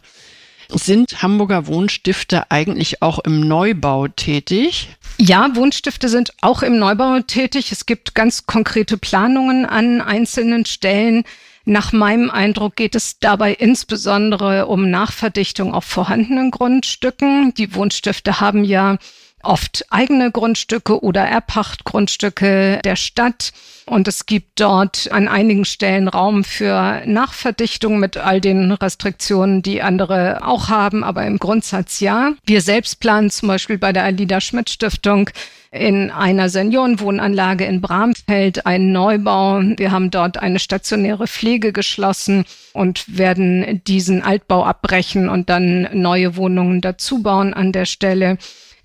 Sind 0.69 1.21
Hamburger 1.21 1.67
Wohnstifte 1.67 2.51
eigentlich 2.51 3.01
auch 3.01 3.19
im 3.19 3.47
Neubau 3.47 4.07
tätig? 4.09 4.89
Ja, 5.17 5.49
Wohnstifte 5.55 6.09
sind 6.09 6.33
auch 6.41 6.61
im 6.61 6.77
Neubau 6.77 7.21
tätig. 7.21 7.71
Es 7.71 7.85
gibt 7.85 8.15
ganz 8.15 8.45
konkrete 8.45 8.97
Planungen 8.97 9.65
an 9.65 10.01
einzelnen 10.01 10.65
Stellen. 10.65 11.23
Nach 11.69 11.91
meinem 11.91 12.29
Eindruck 12.29 12.77
geht 12.77 12.95
es 12.95 13.19
dabei 13.19 13.51
insbesondere 13.51 14.67
um 14.67 14.89
Nachverdichtung 14.89 15.73
auf 15.73 15.83
vorhandenen 15.83 16.49
Grundstücken. 16.49 17.53
Die 17.55 17.75
Wohnstifte 17.75 18.39
haben 18.39 18.63
ja 18.63 18.97
oft 19.43 19.85
eigene 19.89 20.31
Grundstücke 20.31 21.03
oder 21.03 21.21
Erpachtgrundstücke 21.21 22.79
der 22.83 22.95
Stadt. 22.95 23.53
Und 23.85 24.07
es 24.07 24.25
gibt 24.25 24.59
dort 24.59 25.09
an 25.11 25.27
einigen 25.29 25.63
Stellen 25.63 26.09
Raum 26.09 26.43
für 26.43 27.01
Nachverdichtung 27.05 27.99
mit 27.99 28.17
all 28.17 28.41
den 28.41 28.71
Restriktionen, 28.71 29.61
die 29.61 29.81
andere 29.81 30.45
auch 30.45 30.67
haben, 30.67 31.03
aber 31.03 31.25
im 31.25 31.37
Grundsatz 31.37 32.01
ja. 32.01 32.33
Wir 32.45 32.61
selbst 32.61 32.99
planen 32.99 33.29
zum 33.29 33.47
Beispiel 33.47 33.77
bei 33.77 33.93
der 33.93 34.03
Alida 34.03 34.41
Schmidt 34.41 34.69
Stiftung 34.69 35.29
in 35.71 36.11
einer 36.11 36.49
Seniorenwohnanlage 36.49 37.65
in 37.65 37.81
Bramfeld 37.81 38.65
einen 38.65 38.91
Neubau. 38.91 39.61
Wir 39.77 39.91
haben 39.91 40.11
dort 40.11 40.37
eine 40.37 40.59
stationäre 40.59 41.27
Pflege 41.27 41.71
geschlossen 41.71 42.45
und 42.73 43.17
werden 43.17 43.81
diesen 43.85 44.21
Altbau 44.21 44.65
abbrechen 44.65 45.29
und 45.29 45.49
dann 45.49 45.87
neue 45.93 46.35
Wohnungen 46.35 46.81
dazu 46.81 47.21
bauen 47.21 47.53
an 47.53 47.71
der 47.71 47.85
Stelle. 47.85 48.37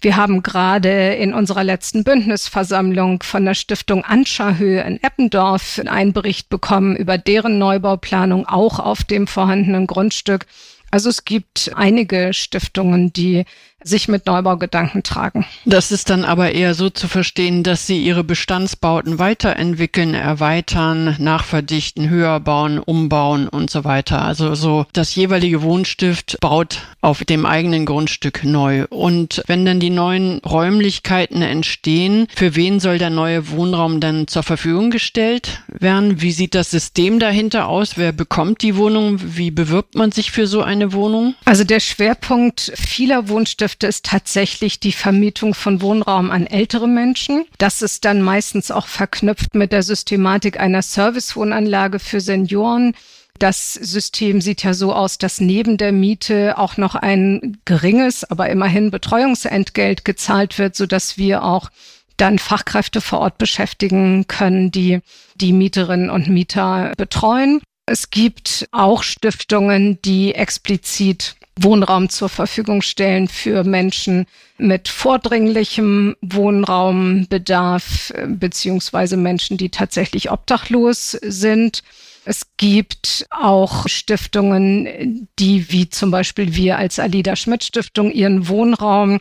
Wir 0.03 0.17
haben 0.17 0.43
gerade 0.43 1.15
in 1.15 1.33
unserer 1.33 1.63
letzten 1.63 2.03
Bündnisversammlung 2.03 3.23
von 3.23 3.45
der 3.45 3.55
Stiftung 3.55 4.05
Anscherhöhe 4.05 4.83
in 4.83 5.01
Eppendorf 5.01 5.81
einen 5.87 6.13
Bericht 6.13 6.49
bekommen 6.49 6.97
über 6.97 7.19
deren 7.19 7.59
Neubauplanung 7.59 8.45
auch 8.45 8.81
auf 8.81 9.05
dem 9.05 9.29
vorhandenen 9.29 9.87
Grundstück. 9.87 10.47
Also 10.91 11.09
es 11.09 11.25
gibt 11.25 11.71
einige 11.77 12.35
Stiftungen, 12.35 13.13
die 13.13 13.45
sich 13.85 14.09
mit 14.09 14.27
Neubaugedanken 14.27 15.03
tragen. 15.03 15.45
Das 15.65 15.93
ist 15.93 16.11
dann 16.11 16.25
aber 16.25 16.53
eher 16.53 16.75
so 16.75 16.91
zu 16.91 17.09
verstehen, 17.09 17.63
dass 17.63 17.87
sie 17.87 18.03
ihre 18.03 18.25
Bestandsbauten 18.25 19.19
weiterentwickeln, 19.19 20.15
erweitern, 20.15 21.17
nachverdichten, 21.19 22.09
höher 22.09 22.41
bauen, 22.41 22.79
umbauen 22.79 23.49
und 23.49 23.71
so 23.71 23.85
weiter. 23.85 24.23
Also 24.23 24.55
so 24.55 24.87
das 24.93 25.15
jeweilige 25.15 25.63
Wohnstift 25.63 26.39
baut 26.41 26.81
auf 27.01 27.25
dem 27.25 27.47
eigenen 27.47 27.87
Grundstück 27.87 28.45
neu. 28.45 28.87
Und 28.89 29.43
wenn 29.47 29.65
dann 29.65 29.81
die 29.81 29.91
neuen 29.91 30.39
Räumlichkeiten 30.39 31.43
entstehen, 31.43 32.29
für 32.35 32.55
wen 32.55 32.81
soll 32.81 32.99
der 32.99 33.11
neue 33.11 33.51
Wohnraum 33.51 34.01
dann 34.01 34.29
zur 34.29 34.43
Verfügung 34.43 34.91
gestellt 34.91 35.63
werden? 35.69 36.21
Wie 36.21 36.33
sieht 36.33 36.55
das 36.55 36.71
System 36.71 37.19
dahinter 37.19 37.69
aus? 37.69 37.97
Wer 37.97 38.13
bekommt 38.13 38.63
die 38.63 38.77
Wohnung? 38.77 39.19
Wie 39.21 39.51
bewirbt 39.51 39.95
man 39.95 40.13
sich 40.13 40.31
für 40.31 40.47
so 40.47 40.63
eine 40.63 40.93
Wohnung? 40.93 41.35
Also 41.45 41.65
der 41.65 41.81
Schwerpunkt 41.81 42.73
vieler 42.77 43.29
Wohnstifte 43.29 43.72
Geschäfte 43.73 43.87
ist 43.87 44.05
tatsächlich 44.05 44.81
die 44.81 44.93
Vermietung 44.93 45.55
von 45.55 45.81
Wohnraum 45.81 46.31
an 46.31 46.47
ältere 46.47 46.87
Menschen. 46.87 47.47
Das 47.57 47.81
ist 47.81 48.05
dann 48.05 48.21
meistens 48.21 48.71
auch 48.71 48.87
verknüpft 48.87 49.55
mit 49.55 49.73
der 49.73 49.83
Systematik 49.83 50.61
einer 50.61 50.83
Servicewohnanlage 50.83 51.99
für 51.99 52.21
Senioren. 52.21 52.95
Das 53.39 53.73
System 53.73 54.43
sieht 54.43 54.63
ja 54.63 54.75
so 54.75 54.93
aus, 54.93 55.17
dass 55.17 55.41
neben 55.41 55.79
der 55.79 55.93
Miete 55.93 56.59
auch 56.59 56.77
noch 56.77 56.95
ein 56.95 57.57
geringes, 57.65 58.25
aber 58.25 58.51
immerhin 58.51 58.91
Betreuungsentgelt 58.91 60.05
gezahlt 60.05 60.59
wird, 60.59 60.77
so 60.77 60.85
wir 61.17 61.43
auch 61.43 61.71
dann 62.19 62.39
Fachkräfte 62.39 63.01
vor 63.01 63.21
Ort 63.21 63.39
beschäftigen 63.39 64.27
können, 64.27 64.71
die 64.71 65.01
die 65.37 65.55
Mieterinnen 65.55 66.11
und 66.11 66.29
Mieter 66.29 66.93
betreuen. 66.99 67.63
Es 67.87 68.11
gibt 68.11 68.69
auch 68.71 69.03
Stiftungen, 69.03 69.99
die 70.03 70.35
explizit 70.35 71.37
Wohnraum 71.57 72.09
zur 72.09 72.29
Verfügung 72.29 72.83
stellen 72.83 73.29
für 73.29 73.65
Menschen 73.65 74.27
mit 74.59 74.89
vordringlichem 74.89 76.17
Wohnraumbedarf 76.21 78.13
beziehungsweise 78.27 79.17
Menschen, 79.17 79.59
die 79.59 79.69
tatsächlich 79.69 80.31
obdachlos 80.31 81.11
sind. 81.11 81.83
Es 82.25 82.47
gibt 82.57 83.27
auch 83.31 83.89
Stiftungen, 83.89 85.29
die 85.39 85.71
wie 85.71 85.91
zum 85.91 86.11
Beispiel 86.11 86.55
wir 86.55 86.79
als 86.79 86.99
Alida 86.99 87.37
Schmidt 87.37 87.65
Stiftung 87.65 88.13
ihren 88.13 88.49
Wohnraum 88.49 89.21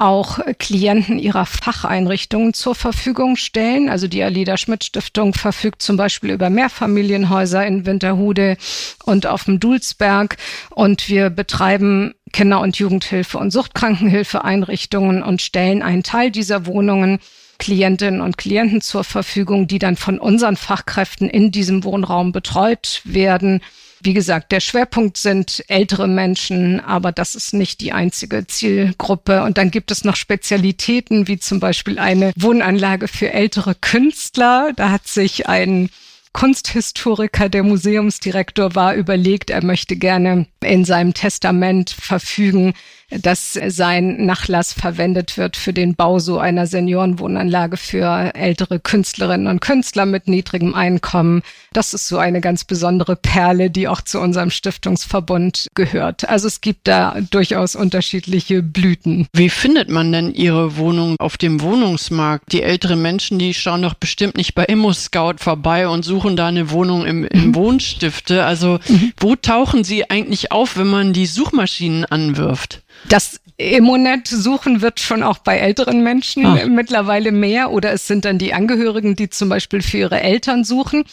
auch 0.00 0.40
Klienten 0.58 1.18
ihrer 1.18 1.44
Facheinrichtungen 1.44 2.54
zur 2.54 2.74
Verfügung 2.74 3.36
stellen. 3.36 3.90
Also 3.90 4.08
die 4.08 4.22
Alida 4.22 4.56
Schmidt 4.56 4.84
Stiftung 4.84 5.34
verfügt 5.34 5.82
zum 5.82 5.96
Beispiel 5.96 6.30
über 6.30 6.48
Mehrfamilienhäuser 6.48 7.66
in 7.66 7.84
Winterhude 7.84 8.56
und 9.04 9.26
auf 9.26 9.44
dem 9.44 9.60
Dulsberg. 9.60 10.38
Und 10.70 11.08
wir 11.08 11.28
betreiben 11.28 12.14
Kinder- 12.32 12.60
und 12.60 12.78
Jugendhilfe 12.78 13.36
und 13.36 13.50
Suchtkrankenhilfeeinrichtungen 13.50 15.22
und 15.22 15.42
stellen 15.42 15.82
einen 15.82 16.02
Teil 16.02 16.30
dieser 16.30 16.64
Wohnungen 16.66 17.18
Klientinnen 17.58 18.22
und 18.22 18.38
Klienten 18.38 18.80
zur 18.80 19.04
Verfügung, 19.04 19.66
die 19.66 19.78
dann 19.78 19.96
von 19.96 20.18
unseren 20.18 20.56
Fachkräften 20.56 21.28
in 21.28 21.52
diesem 21.52 21.84
Wohnraum 21.84 22.32
betreut 22.32 23.02
werden. 23.04 23.60
Wie 24.02 24.14
gesagt, 24.14 24.50
der 24.52 24.60
Schwerpunkt 24.60 25.18
sind 25.18 25.62
ältere 25.68 26.08
Menschen, 26.08 26.80
aber 26.80 27.12
das 27.12 27.34
ist 27.34 27.52
nicht 27.52 27.80
die 27.80 27.92
einzige 27.92 28.46
Zielgruppe. 28.46 29.42
Und 29.42 29.58
dann 29.58 29.70
gibt 29.70 29.90
es 29.90 30.04
noch 30.04 30.16
Spezialitäten, 30.16 31.28
wie 31.28 31.38
zum 31.38 31.60
Beispiel 31.60 31.98
eine 31.98 32.32
Wohnanlage 32.36 33.08
für 33.08 33.32
ältere 33.32 33.74
Künstler. 33.74 34.72
Da 34.74 34.90
hat 34.90 35.06
sich 35.06 35.48
ein 35.48 35.90
Kunsthistoriker, 36.32 37.48
der 37.48 37.62
Museumsdirektor 37.62 38.74
war, 38.74 38.94
überlegt, 38.94 39.50
er 39.50 39.64
möchte 39.64 39.96
gerne 39.96 40.46
in 40.62 40.84
seinem 40.84 41.12
Testament 41.12 41.90
verfügen, 41.90 42.74
dass 43.10 43.58
sein 43.68 44.24
Nachlass 44.24 44.72
verwendet 44.72 45.36
wird 45.36 45.56
für 45.56 45.72
den 45.72 45.94
Bau 45.94 46.18
so 46.18 46.38
einer 46.38 46.66
Seniorenwohnanlage 46.66 47.76
für 47.76 48.34
ältere 48.34 48.78
Künstlerinnen 48.78 49.46
und 49.48 49.60
Künstler 49.60 50.06
mit 50.06 50.28
niedrigem 50.28 50.74
Einkommen. 50.74 51.42
Das 51.72 51.94
ist 51.94 52.08
so 52.08 52.18
eine 52.18 52.40
ganz 52.40 52.64
besondere 52.64 53.16
Perle, 53.16 53.70
die 53.70 53.88
auch 53.88 54.00
zu 54.00 54.20
unserem 54.20 54.50
Stiftungsverbund 54.50 55.68
gehört. 55.74 56.28
Also 56.28 56.46
es 56.48 56.60
gibt 56.60 56.88
da 56.88 57.16
durchaus 57.30 57.76
unterschiedliche 57.76 58.62
Blüten. 58.62 59.26
Wie 59.32 59.50
findet 59.50 59.88
man 59.88 60.12
denn 60.12 60.34
Ihre 60.34 60.76
Wohnung 60.76 61.16
auf 61.18 61.36
dem 61.36 61.60
Wohnungsmarkt? 61.60 62.52
Die 62.52 62.62
älteren 62.62 63.02
Menschen, 63.02 63.38
die 63.38 63.54
schauen 63.54 63.82
doch 63.82 63.94
bestimmt 63.94 64.36
nicht 64.36 64.54
bei 64.54 64.64
Immo-Scout 64.64 65.34
vorbei 65.38 65.88
und 65.88 66.04
suchen 66.04 66.36
da 66.36 66.48
eine 66.48 66.70
Wohnung 66.70 67.04
im, 67.04 67.24
im 67.24 67.48
mhm. 67.48 67.54
Wohnstifte. 67.54 68.44
Also 68.44 68.78
mhm. 68.88 69.12
wo 69.18 69.36
tauchen 69.36 69.84
Sie 69.84 70.10
eigentlich 70.10 70.52
auf, 70.52 70.76
wenn 70.76 70.88
man 70.88 71.12
die 71.12 71.26
Suchmaschinen 71.26 72.04
anwirft? 72.04 72.82
Das 73.08 73.40
Immonet 73.56 74.26
suchen 74.28 74.80
wird 74.80 75.00
schon 75.00 75.22
auch 75.22 75.38
bei 75.38 75.58
älteren 75.58 76.02
Menschen 76.02 76.46
ah. 76.46 76.66
mittlerweile 76.66 77.32
mehr 77.32 77.70
oder 77.70 77.92
es 77.92 78.06
sind 78.06 78.24
dann 78.24 78.38
die 78.38 78.54
Angehörigen, 78.54 79.16
die 79.16 79.30
zum 79.30 79.48
Beispiel 79.48 79.82
für 79.82 79.98
ihre 79.98 80.20
Eltern 80.20 80.64
suchen. 80.64 81.04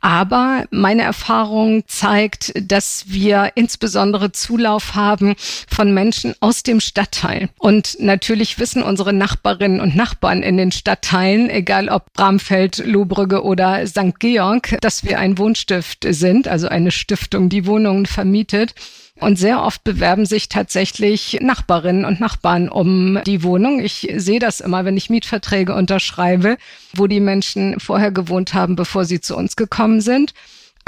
Aber 0.00 0.66
meine 0.70 1.02
Erfahrung 1.02 1.82
zeigt, 1.86 2.52
dass 2.54 3.06
wir 3.08 3.52
insbesondere 3.54 4.30
Zulauf 4.30 4.94
haben 4.94 5.34
von 5.68 5.92
Menschen 5.94 6.34
aus 6.40 6.62
dem 6.62 6.80
Stadtteil. 6.80 7.48
Und 7.58 7.96
natürlich 7.98 8.58
wissen 8.58 8.82
unsere 8.82 9.12
Nachbarinnen 9.12 9.80
und 9.80 9.96
Nachbarn 9.96 10.42
in 10.42 10.58
den 10.58 10.70
Stadtteilen, 10.70 11.48
egal 11.48 11.88
ob 11.88 12.12
Bramfeld, 12.12 12.84
Lohbrügge 12.86 13.42
oder 13.42 13.86
St. 13.86 14.20
Georg, 14.20 14.76
dass 14.82 15.02
wir 15.02 15.18
ein 15.18 15.38
Wohnstift 15.38 16.06
sind, 16.08 16.46
also 16.46 16.68
eine 16.68 16.90
Stiftung, 16.90 17.48
die 17.48 17.66
Wohnungen 17.66 18.06
vermietet. 18.06 18.74
Und 19.18 19.38
sehr 19.38 19.62
oft 19.62 19.82
bewerben 19.82 20.26
sich 20.26 20.50
tatsächlich 20.50 21.38
Nachbarinnen 21.40 22.04
und 22.04 22.20
Nachbarn 22.20 22.68
um 22.68 23.18
die 23.26 23.42
Wohnung. 23.42 23.80
Ich 23.80 24.12
sehe 24.16 24.38
das 24.38 24.60
immer, 24.60 24.84
wenn 24.84 24.96
ich 24.96 25.08
Mietverträge 25.08 25.74
unterschreibe, 25.74 26.58
wo 26.94 27.06
die 27.06 27.20
Menschen 27.20 27.80
vorher 27.80 28.12
gewohnt 28.12 28.52
haben, 28.52 28.76
bevor 28.76 29.06
sie 29.06 29.20
zu 29.20 29.34
uns 29.34 29.56
gekommen 29.56 30.02
sind. 30.02 30.34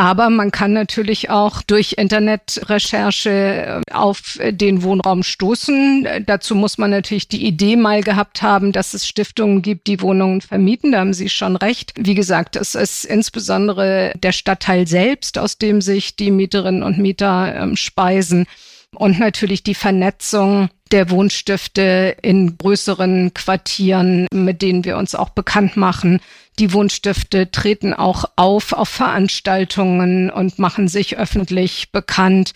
Aber 0.01 0.31
man 0.31 0.53
kann 0.53 0.73
natürlich 0.73 1.29
auch 1.29 1.61
durch 1.61 1.95
Internetrecherche 1.99 3.83
äh, 3.91 3.93
auf 3.93 4.39
den 4.41 4.85
Wohnraum 4.85 5.25
stoßen. 5.25 6.07
Dazu 6.25 6.55
muss 6.55 6.79
man 6.79 6.91
natürlich 6.91 7.27
die 7.27 7.45
Idee 7.45 7.75
mal 7.75 8.03
gehabt 8.03 8.41
haben, 8.41 8.71
dass 8.71 8.95
es 8.95 9.09
Stiftungen 9.09 9.61
gibt, 9.61 9.89
die 9.89 10.01
Wohnungen 10.01 10.41
vermieten. 10.41 10.93
Da 10.93 11.01
haben 11.01 11.15
Sie 11.15 11.29
schon 11.29 11.57
recht. 11.57 11.95
Wie 11.97 12.15
gesagt, 12.15 12.55
es 12.55 12.77
ist 12.77 13.07
insbesondere 13.07 14.13
der 14.23 14.31
Stadtteil 14.31 14.87
selbst, 14.87 15.37
aus 15.37 15.59
dem 15.59 15.81
sich 15.81 16.15
die 16.15 16.31
Mieterinnen 16.31 16.85
und 16.85 16.99
Mieter 16.99 17.73
äh, 17.73 17.77
speisen 17.77 18.47
und 18.95 19.19
natürlich 19.19 19.65
die 19.65 19.75
Vernetzung 19.75 20.71
der 20.93 21.11
Wohnstifte 21.11 22.17
in 22.23 22.57
größeren 22.57 23.35
Quartieren, 23.35 24.27
mit 24.33 24.63
denen 24.63 24.85
wir 24.85 24.97
uns 24.97 25.15
auch 25.15 25.31
bekannt 25.31 25.77
machen. 25.77 26.21
Die 26.59 26.73
Wohnstifte 26.73 27.51
treten 27.51 27.95
auch 27.95 28.25
auf 28.37 28.73
auf 28.73 28.89
Veranstaltungen 28.89 30.31
und 30.31 30.59
machen 30.59 30.89
sich 30.89 31.17
öffentlich 31.17 31.93
bekannt. 31.93 32.53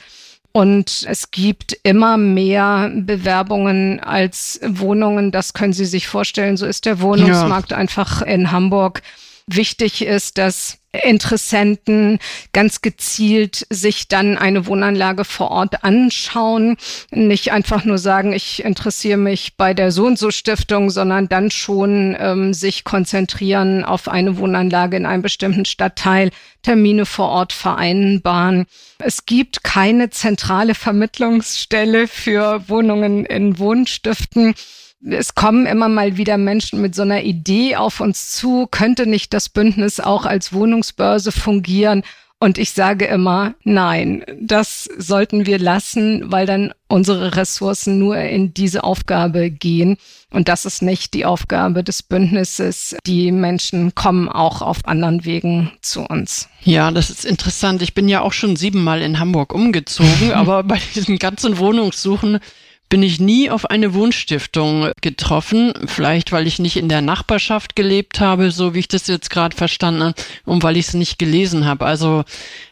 Und 0.53 1.07
es 1.09 1.31
gibt 1.31 1.77
immer 1.83 2.19
mehr 2.19 2.93
Bewerbungen 2.95 4.01
als 4.01 4.61
Wohnungen. 4.63 5.31
Das 5.31 5.55
können 5.55 5.73
Sie 5.73 5.87
sich 5.87 6.09
vorstellen. 6.09 6.59
So 6.59 6.67
ist 6.67 6.85
der 6.85 7.01
Wohnungsmarkt 7.01 7.71
ja. 7.71 7.79
einfach 7.79 8.21
in 8.21 8.53
Hamburg. 8.53 9.03
Wichtig 9.47 10.05
ist, 10.05 10.37
dass 10.37 10.79
Interessenten 10.93 12.19
ganz 12.53 12.83
gezielt 12.83 13.67
sich 13.71 14.09
dann 14.09 14.37
eine 14.37 14.67
Wohnanlage 14.67 15.25
vor 15.25 15.51
Ort 15.51 15.85
anschauen, 15.85 16.77
nicht 17.11 17.51
einfach 17.51 17.85
nur 17.85 17.97
sagen, 17.97 18.35
ich 18.35 18.63
interessiere 18.63 19.17
mich 19.17 19.57
bei 19.57 19.73
der 19.73 19.91
So 19.91 20.05
und 20.05 20.19
so 20.19 20.31
Stiftung, 20.31 20.91
sondern 20.91 21.31
dann 21.31 21.51
schon 21.51 22.15
ähm, 22.21 22.53
sich 22.53 22.85
konzentrieren 22.85 23.85
auf 23.85 24.07
eine 24.07 24.37
Wohnanlage 24.37 24.99
in 24.99 25.07
einem 25.07 25.23
bestimmten 25.23 25.65
Stadtteil, 25.65 26.31
Termine 26.63 27.07
vor 27.07 27.29
Ort 27.31 27.55
vereinbaren. 27.55 28.67
Es 28.99 29.25
gibt 29.25 29.65
keine 29.65 30.11
zentrale 30.11 30.75
Vermittlungsstelle 30.75 32.07
für 32.07 32.69
Wohnungen 32.69 33.25
in 33.25 33.59
Wohnstiften 33.59 34.55
es 35.05 35.35
kommen 35.35 35.67
immer 35.67 35.89
mal 35.89 36.17
wieder 36.17 36.39
Menschen 36.39 36.81
mit 36.81 36.95
so 36.95 37.03
einer 37.03 37.23
Idee 37.23 37.77
auf 37.77 38.01
uns 38.01 38.31
zu, 38.31 38.69
könnte 38.71 39.07
nicht 39.07 39.33
das 39.35 39.49
Bündnis 39.49 40.01
auch 40.01 40.27
als 40.27 40.53
Wohnungsbörse 40.53 41.33
fungieren? 41.33 42.03
Und 42.43 42.59
ich 42.59 42.73
sage 42.73 43.05
immer, 43.05 43.55
nein, 43.63 44.25
das 44.41 44.89
sollten 44.99 45.47
wir 45.47 45.61
lassen, 45.61 46.33
weil 46.33 46.45
dann 46.45 46.75
unsere 46.89 47.37
Ressourcen 47.37 48.01
nur 48.01 48.17
in 48.17 48.53
diese 48.53 48.83
Aufgabe 48.83 49.49
gehen. 49.49 49.97
Und 50.29 50.49
das 50.49 50.65
ist 50.65 50.83
nicht 50.83 51.15
die 51.15 51.25
Aufgabe 51.25 51.85
des 51.85 52.03
Bündnisses. 52.03 52.97
Die 53.07 53.31
Menschen 53.31 53.95
kommen 53.95 54.29
auch 54.29 54.61
auf 54.61 54.79
anderen 54.87 55.25
Wegen 55.25 55.71
zu 55.83 56.03
uns. 56.03 56.49
Ja, 56.65 56.91
das 56.91 57.11
ist 57.11 57.25
interessant. 57.25 57.81
Ich 57.81 57.95
bin 57.95 58.09
ja 58.09 58.23
auch 58.23 58.33
schon 58.33 58.57
siebenmal 58.57 59.03
in 59.03 59.21
Hamburg 59.21 59.55
umgezogen, 59.55 60.33
aber 60.35 60.65
bei 60.65 60.81
diesen 60.97 61.21
ganzen 61.21 61.59
Wohnungssuchen 61.59 62.41
bin 62.93 63.03
ich 63.03 63.21
nie 63.21 63.49
auf 63.49 63.71
eine 63.71 63.95
Wohnstiftung 63.95 64.91
getroffen. 65.01 65.73
Vielleicht, 65.87 66.31
weil 66.31 66.47
ich 66.47 66.59
nicht 66.59 66.77
in 66.77 66.91
der 66.91 67.01
Nachbarschaft 67.01 67.75
gelebt 67.75 68.21
habe, 68.21 68.51
so 68.51 68.75
wie 68.75 68.81
ich 68.81 68.89
das 68.89 69.07
jetzt 69.07 69.31
gerade 69.31 69.57
verstanden 69.57 70.03
habe, 70.03 70.15
und 70.45 70.63
weil 70.63 70.77
ich 70.77 70.89
es 70.89 70.93
nicht 70.93 71.19
gelesen 71.19 71.65
habe. 71.65 71.87
Also 71.87 72.25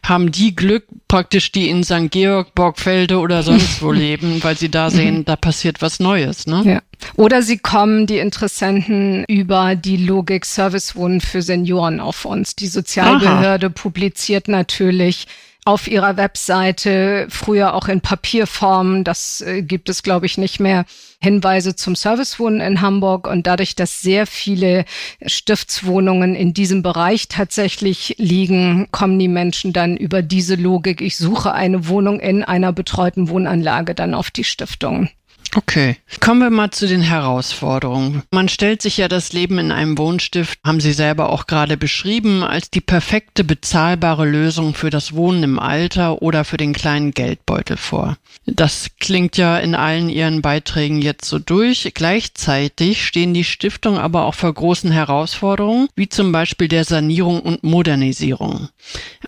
haben 0.04 0.30
die 0.30 0.54
Glück 0.54 0.84
praktisch, 1.08 1.52
die 1.52 1.70
in 1.70 1.84
St. 1.84 2.10
Georg, 2.10 2.54
Borgfelde 2.54 3.18
oder 3.18 3.42
sonst 3.42 3.80
wo 3.80 3.92
leben, 3.92 4.44
weil 4.44 4.58
sie 4.58 4.70
da 4.70 4.90
sehen, 4.90 5.24
da 5.24 5.36
passiert 5.36 5.80
was 5.80 6.00
Neues. 6.00 6.46
Ne? 6.46 6.64
Ja. 6.66 6.82
Oder 7.16 7.40
sie 7.40 7.56
kommen, 7.56 8.06
die 8.06 8.18
Interessenten, 8.18 9.24
über 9.24 9.74
die 9.74 9.96
Logik 9.96 10.44
Service 10.44 10.96
Wohnen 10.96 11.22
für 11.22 11.40
Senioren 11.40 11.98
auf 11.98 12.26
uns. 12.26 12.54
Die 12.54 12.68
Sozialbehörde 12.68 13.68
Aha. 13.68 13.74
publiziert 13.74 14.48
natürlich 14.48 15.26
auf 15.64 15.88
ihrer 15.88 16.16
Webseite, 16.16 17.26
früher 17.28 17.74
auch 17.74 17.88
in 17.88 18.00
Papierform. 18.00 19.04
Das 19.04 19.40
äh, 19.40 19.62
gibt 19.62 19.88
es, 19.88 20.02
glaube 20.02 20.26
ich, 20.26 20.38
nicht 20.38 20.60
mehr. 20.60 20.84
Hinweise 21.22 21.76
zum 21.76 21.96
Servicewohnen 21.96 22.62
in 22.62 22.80
Hamburg 22.80 23.26
und 23.26 23.46
dadurch, 23.46 23.76
dass 23.76 24.00
sehr 24.00 24.26
viele 24.26 24.86
Stiftswohnungen 25.24 26.34
in 26.34 26.54
diesem 26.54 26.82
Bereich 26.82 27.28
tatsächlich 27.28 28.14
liegen, 28.16 28.88
kommen 28.90 29.18
die 29.18 29.28
Menschen 29.28 29.74
dann 29.74 29.98
über 29.98 30.22
diese 30.22 30.54
Logik, 30.54 31.02
ich 31.02 31.18
suche 31.18 31.52
eine 31.52 31.88
Wohnung 31.88 32.20
in 32.20 32.42
einer 32.42 32.72
betreuten 32.72 33.28
Wohnanlage 33.28 33.94
dann 33.94 34.14
auf 34.14 34.30
die 34.30 34.44
Stiftung. 34.44 35.10
Okay. 35.56 35.96
Kommen 36.20 36.40
wir 36.40 36.50
mal 36.50 36.70
zu 36.70 36.86
den 36.86 37.02
Herausforderungen. 37.02 38.22
Man 38.30 38.48
stellt 38.48 38.82
sich 38.82 38.98
ja 38.98 39.08
das 39.08 39.32
Leben 39.32 39.58
in 39.58 39.72
einem 39.72 39.98
Wohnstift, 39.98 40.60
haben 40.64 40.80
Sie 40.80 40.92
selber 40.92 41.30
auch 41.30 41.48
gerade 41.48 41.76
beschrieben, 41.76 42.44
als 42.44 42.70
die 42.70 42.80
perfekte 42.80 43.42
bezahlbare 43.42 44.26
Lösung 44.26 44.74
für 44.74 44.90
das 44.90 45.14
Wohnen 45.14 45.42
im 45.42 45.58
Alter 45.58 46.22
oder 46.22 46.44
für 46.44 46.56
den 46.56 46.72
kleinen 46.72 47.10
Geldbeutel 47.10 47.76
vor. 47.76 48.16
Das 48.46 48.90
klingt 49.00 49.36
ja 49.36 49.58
in 49.58 49.74
allen 49.74 50.08
Ihren 50.08 50.40
Beiträgen 50.40 51.02
jetzt 51.02 51.24
so 51.24 51.40
durch. 51.40 51.90
Gleichzeitig 51.94 53.04
stehen 53.04 53.34
die 53.34 53.44
Stiftungen 53.44 53.98
aber 53.98 54.26
auch 54.26 54.34
vor 54.34 54.54
großen 54.54 54.92
Herausforderungen, 54.92 55.88
wie 55.96 56.08
zum 56.08 56.30
Beispiel 56.30 56.68
der 56.68 56.84
Sanierung 56.84 57.40
und 57.40 57.64
Modernisierung. 57.64 58.68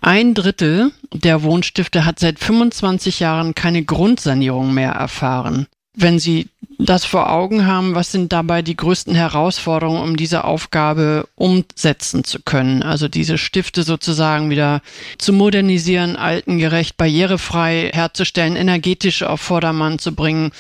Ein 0.01 0.35
Drittel 0.35 0.93
der 1.13 1.43
Wohnstifte 1.43 2.05
hat 2.05 2.21
seit 2.21 2.39
25 2.39 3.19
Jahren 3.19 3.57
keine 3.57 3.85
Grundsanierung 3.85 4.73
mehr 4.73 4.93
erfahren. 4.93 5.67
Wenn 5.95 6.19
Sie 6.19 6.49
das 6.79 7.05
vor 7.05 7.31
Augen 7.31 7.67
haben, 7.67 7.95
was 7.95 8.13
sind 8.13 8.33
dabei 8.33 8.63
die 8.63 8.77
größten 8.77 9.15
Herausforderungen, 9.15 10.03
um 10.03 10.17
diese 10.17 10.45
Aufgabe 10.45 11.29
umsetzen 11.35 12.25
zu 12.25 12.41
können? 12.41 12.83
Also 12.83 13.09
diese 13.09 13.39
Stifte 13.39 13.83
sozusagen 13.83 14.51
wieder 14.51 14.81
zu 15.19 15.33
modernisieren, 15.33 16.17
altengerecht, 16.17 16.97
barrierefrei 16.97 17.91
herzustellen, 17.93 18.57
energetisch 18.57 19.23
auf 19.23 19.41
Vordermann 19.41 19.99
zu 19.99 20.15
bringen. 20.15 20.51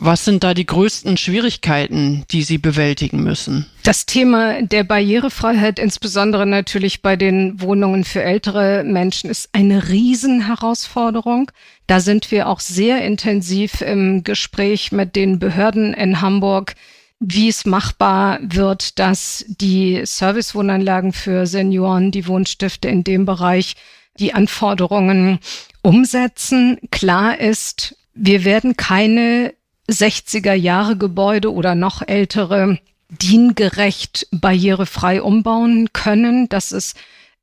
Was 0.00 0.24
sind 0.24 0.44
da 0.44 0.54
die 0.54 0.64
größten 0.64 1.16
Schwierigkeiten, 1.16 2.24
die 2.30 2.44
Sie 2.44 2.58
bewältigen 2.58 3.24
müssen? 3.24 3.66
Das 3.82 4.06
Thema 4.06 4.62
der 4.62 4.84
Barrierefreiheit, 4.84 5.80
insbesondere 5.80 6.46
natürlich 6.46 7.02
bei 7.02 7.16
den 7.16 7.60
Wohnungen 7.60 8.04
für 8.04 8.22
ältere 8.22 8.84
Menschen, 8.84 9.28
ist 9.28 9.48
eine 9.52 9.88
Riesenherausforderung. 9.88 11.50
Da 11.88 11.98
sind 11.98 12.30
wir 12.30 12.48
auch 12.48 12.60
sehr 12.60 13.04
intensiv 13.04 13.80
im 13.80 14.22
Gespräch 14.22 14.92
mit 14.92 15.16
den 15.16 15.40
Behörden 15.40 15.94
in 15.94 16.20
Hamburg, 16.20 16.76
wie 17.18 17.48
es 17.48 17.66
machbar 17.66 18.38
wird, 18.40 19.00
dass 19.00 19.44
die 19.48 20.02
Servicewohnanlagen 20.04 21.12
für 21.12 21.44
Senioren, 21.44 22.12
die 22.12 22.28
Wohnstifte 22.28 22.86
in 22.86 23.02
dem 23.02 23.24
Bereich, 23.24 23.74
die 24.20 24.32
Anforderungen 24.32 25.40
umsetzen. 25.82 26.78
Klar 26.92 27.40
ist, 27.40 27.96
wir 28.14 28.44
werden 28.44 28.76
keine 28.76 29.54
60er 29.88 30.54
Jahre 30.54 30.96
Gebäude 30.96 31.52
oder 31.52 31.74
noch 31.74 32.02
ältere 32.06 32.78
diengerecht 33.08 34.26
barrierefrei 34.30 35.22
umbauen 35.22 35.92
können. 35.92 36.48
Das 36.48 36.72
ist 36.72 36.96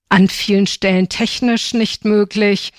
an 0.10 0.28
vielen 0.28 0.68
Stellen 0.68 1.10
technisch 1.10 1.74
nicht 1.74 2.06
möglich 2.06 2.72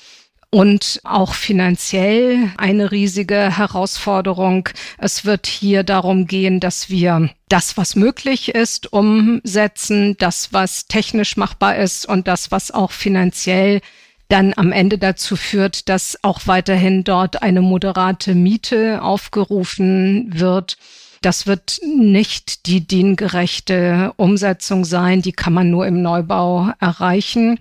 und 0.51 1.01
auch 1.05 1.35
finanziell 1.35 2.51
eine 2.57 2.93
riesige 2.93 3.59
Herausforderung. 3.59 4.69
Es 4.99 5.25
wird 5.25 5.47
hier 5.47 5.83
darum 5.83 6.27
gehen, 6.27 6.61
dass 6.61 6.89
wir 6.89 7.31
das, 7.49 7.77
was 7.77 7.97
möglich 7.97 8.55
ist, 8.55 8.93
umsetzen, 8.93 10.17
das, 10.19 10.53
was 10.53 10.87
technisch 10.87 11.37
machbar 11.37 11.77
ist 11.77 12.07
und 12.07 12.29
das, 12.29 12.51
was 12.53 12.71
auch 12.71 12.93
finanziell 12.93 13.81
dann 14.29 14.55
am 14.57 14.73
Ende 14.73 14.99
dazu 14.99 15.37
führt, 15.37 15.89
dass 15.89 16.19
auch 16.23 16.47
weiterhin 16.47 17.05
dort 17.05 17.43
eine 17.43 17.63
moderate 17.63 18.35
Miete 18.35 19.03
aufgerufen 19.03 20.31
wird. 20.35 20.77
Das 21.23 21.47
wird 21.47 21.81
nicht 21.85 22.67
die 22.67 22.87
diengerechte 22.87 24.13
Umsetzung 24.17 24.85
sein, 24.85 25.23
die 25.23 25.33
kann 25.33 25.53
man 25.53 25.71
nur 25.71 25.87
im 25.87 26.03
Neubau 26.03 26.73
erreichen. 26.81 27.59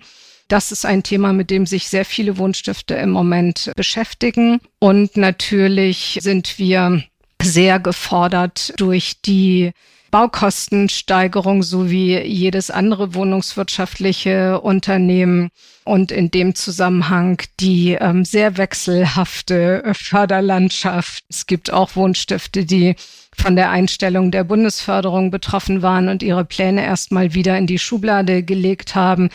Das 0.48 0.70
ist 0.70 0.86
ein 0.86 1.02
Thema, 1.02 1.32
mit 1.32 1.50
dem 1.50 1.66
sich 1.66 1.88
sehr 1.88 2.04
viele 2.04 2.38
Wohnstifte 2.38 2.94
im 2.94 3.10
Moment 3.10 3.72
beschäftigen. 3.74 4.60
Und 4.78 5.16
natürlich 5.16 6.18
sind 6.20 6.58
wir 6.58 7.02
sehr 7.42 7.80
gefordert 7.80 8.72
durch 8.76 9.20
die 9.22 9.72
Baukostensteigerung 10.16 11.62
sowie 11.62 12.18
jedes 12.20 12.70
andere 12.70 13.12
wohnungswirtschaftliche 13.12 14.62
Unternehmen 14.62 15.50
und 15.84 16.10
in 16.10 16.30
dem 16.30 16.54
Zusammenhang 16.54 17.42
die 17.60 17.98
ähm, 18.00 18.24
sehr 18.24 18.56
wechselhafte 18.56 19.82
Förderlandschaft. 19.92 21.22
Es 21.28 21.44
gibt 21.44 21.70
auch 21.70 21.96
Wohnstifte, 21.96 22.64
die 22.64 22.96
von 23.36 23.56
der 23.56 23.68
Einstellung 23.68 24.30
der 24.30 24.44
Bundesförderung 24.44 25.30
betroffen 25.30 25.82
waren 25.82 26.08
und 26.08 26.22
ihre 26.22 26.46
Pläne 26.46 26.82
erstmal 26.82 27.34
wieder 27.34 27.58
in 27.58 27.66
die 27.66 27.78
Schublade 27.78 28.42
gelegt 28.42 28.94
haben. 28.94 29.28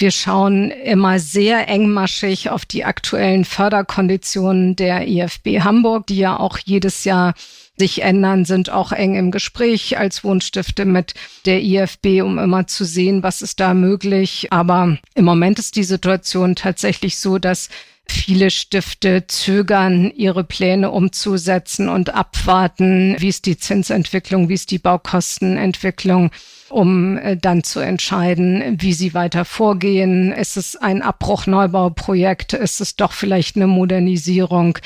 Wir 0.00 0.12
schauen 0.12 0.70
immer 0.70 1.18
sehr 1.18 1.68
engmaschig 1.68 2.48
auf 2.48 2.64
die 2.64 2.86
aktuellen 2.86 3.44
Förderkonditionen 3.44 4.74
der 4.74 5.06
IFB 5.06 5.60
Hamburg, 5.60 6.06
die 6.06 6.16
ja 6.16 6.40
auch 6.40 6.56
jedes 6.56 7.04
Jahr 7.04 7.34
sich 7.76 8.00
ändern, 8.00 8.46
sind 8.46 8.70
auch 8.70 8.92
eng 8.92 9.14
im 9.14 9.30
Gespräch 9.30 9.98
als 9.98 10.24
Wohnstifte 10.24 10.86
mit 10.86 11.12
der 11.44 11.62
IFB, 11.62 12.22
um 12.22 12.38
immer 12.38 12.66
zu 12.66 12.86
sehen, 12.86 13.22
was 13.22 13.42
ist 13.42 13.60
da 13.60 13.74
möglich. 13.74 14.48
Aber 14.50 14.96
im 15.14 15.24
Moment 15.26 15.58
ist 15.58 15.76
die 15.76 15.84
Situation 15.84 16.54
tatsächlich 16.54 17.18
so, 17.18 17.38
dass 17.38 17.68
Viele 18.10 18.50
Stifte 18.50 19.28
zögern, 19.28 20.10
ihre 20.10 20.42
Pläne 20.42 20.90
umzusetzen 20.90 21.88
und 21.88 22.12
abwarten, 22.12 23.14
wie 23.20 23.28
ist 23.28 23.46
die 23.46 23.56
Zinsentwicklung, 23.56 24.48
wie 24.48 24.54
ist 24.54 24.72
die 24.72 24.80
Baukostenentwicklung, 24.80 26.32
um 26.70 27.16
äh, 27.18 27.36
dann 27.36 27.62
zu 27.62 27.78
entscheiden, 27.78 28.78
wie 28.80 28.94
sie 28.94 29.14
weiter 29.14 29.44
vorgehen. 29.44 30.32
Ist 30.32 30.56
es 30.56 30.74
ein 30.74 31.02
Abbruch-Neubauprojekt? 31.02 32.52
Ist 32.52 32.80
es 32.80 32.96
doch 32.96 33.12
vielleicht 33.12 33.54
eine 33.54 33.68
Modernisierung? 33.68 34.76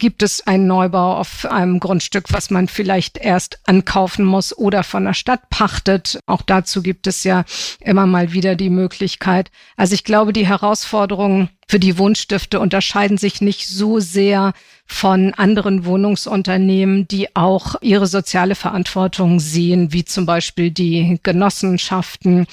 Gibt 0.00 0.24
es 0.24 0.44
einen 0.46 0.66
Neubau 0.66 1.14
auf 1.14 1.44
einem 1.44 1.78
Grundstück, 1.78 2.32
was 2.32 2.50
man 2.50 2.66
vielleicht 2.66 3.18
erst 3.18 3.60
ankaufen 3.66 4.24
muss 4.24 4.56
oder 4.56 4.82
von 4.82 5.04
der 5.04 5.14
Stadt 5.14 5.48
pachtet. 5.50 6.18
Auch 6.26 6.42
dazu 6.42 6.82
gibt 6.82 7.06
es 7.06 7.22
ja 7.22 7.44
immer 7.80 8.06
mal 8.06 8.32
wieder 8.32 8.56
die 8.56 8.70
Möglichkeit. 8.70 9.52
Also 9.76 9.94
ich 9.94 10.02
glaube, 10.02 10.32
die 10.32 10.46
Herausforderungen 10.46 11.50
für 11.68 11.78
die 11.78 11.98
Wohnstifte 11.98 12.58
unterscheiden 12.58 13.18
sich 13.18 13.40
nicht 13.40 13.68
so 13.68 14.00
sehr 14.00 14.54
von 14.86 15.34
anderen 15.34 15.84
Wohnungsunternehmen, 15.84 17.06
die 17.06 17.36
auch 17.36 17.76
ihre 17.80 18.08
soziale 18.08 18.56
Verantwortung 18.56 19.38
sehen, 19.38 19.92
wie 19.92 20.04
zum 20.04 20.26
Beispiel 20.26 20.72
die 20.72 21.20
Genossenschaften 21.22 22.46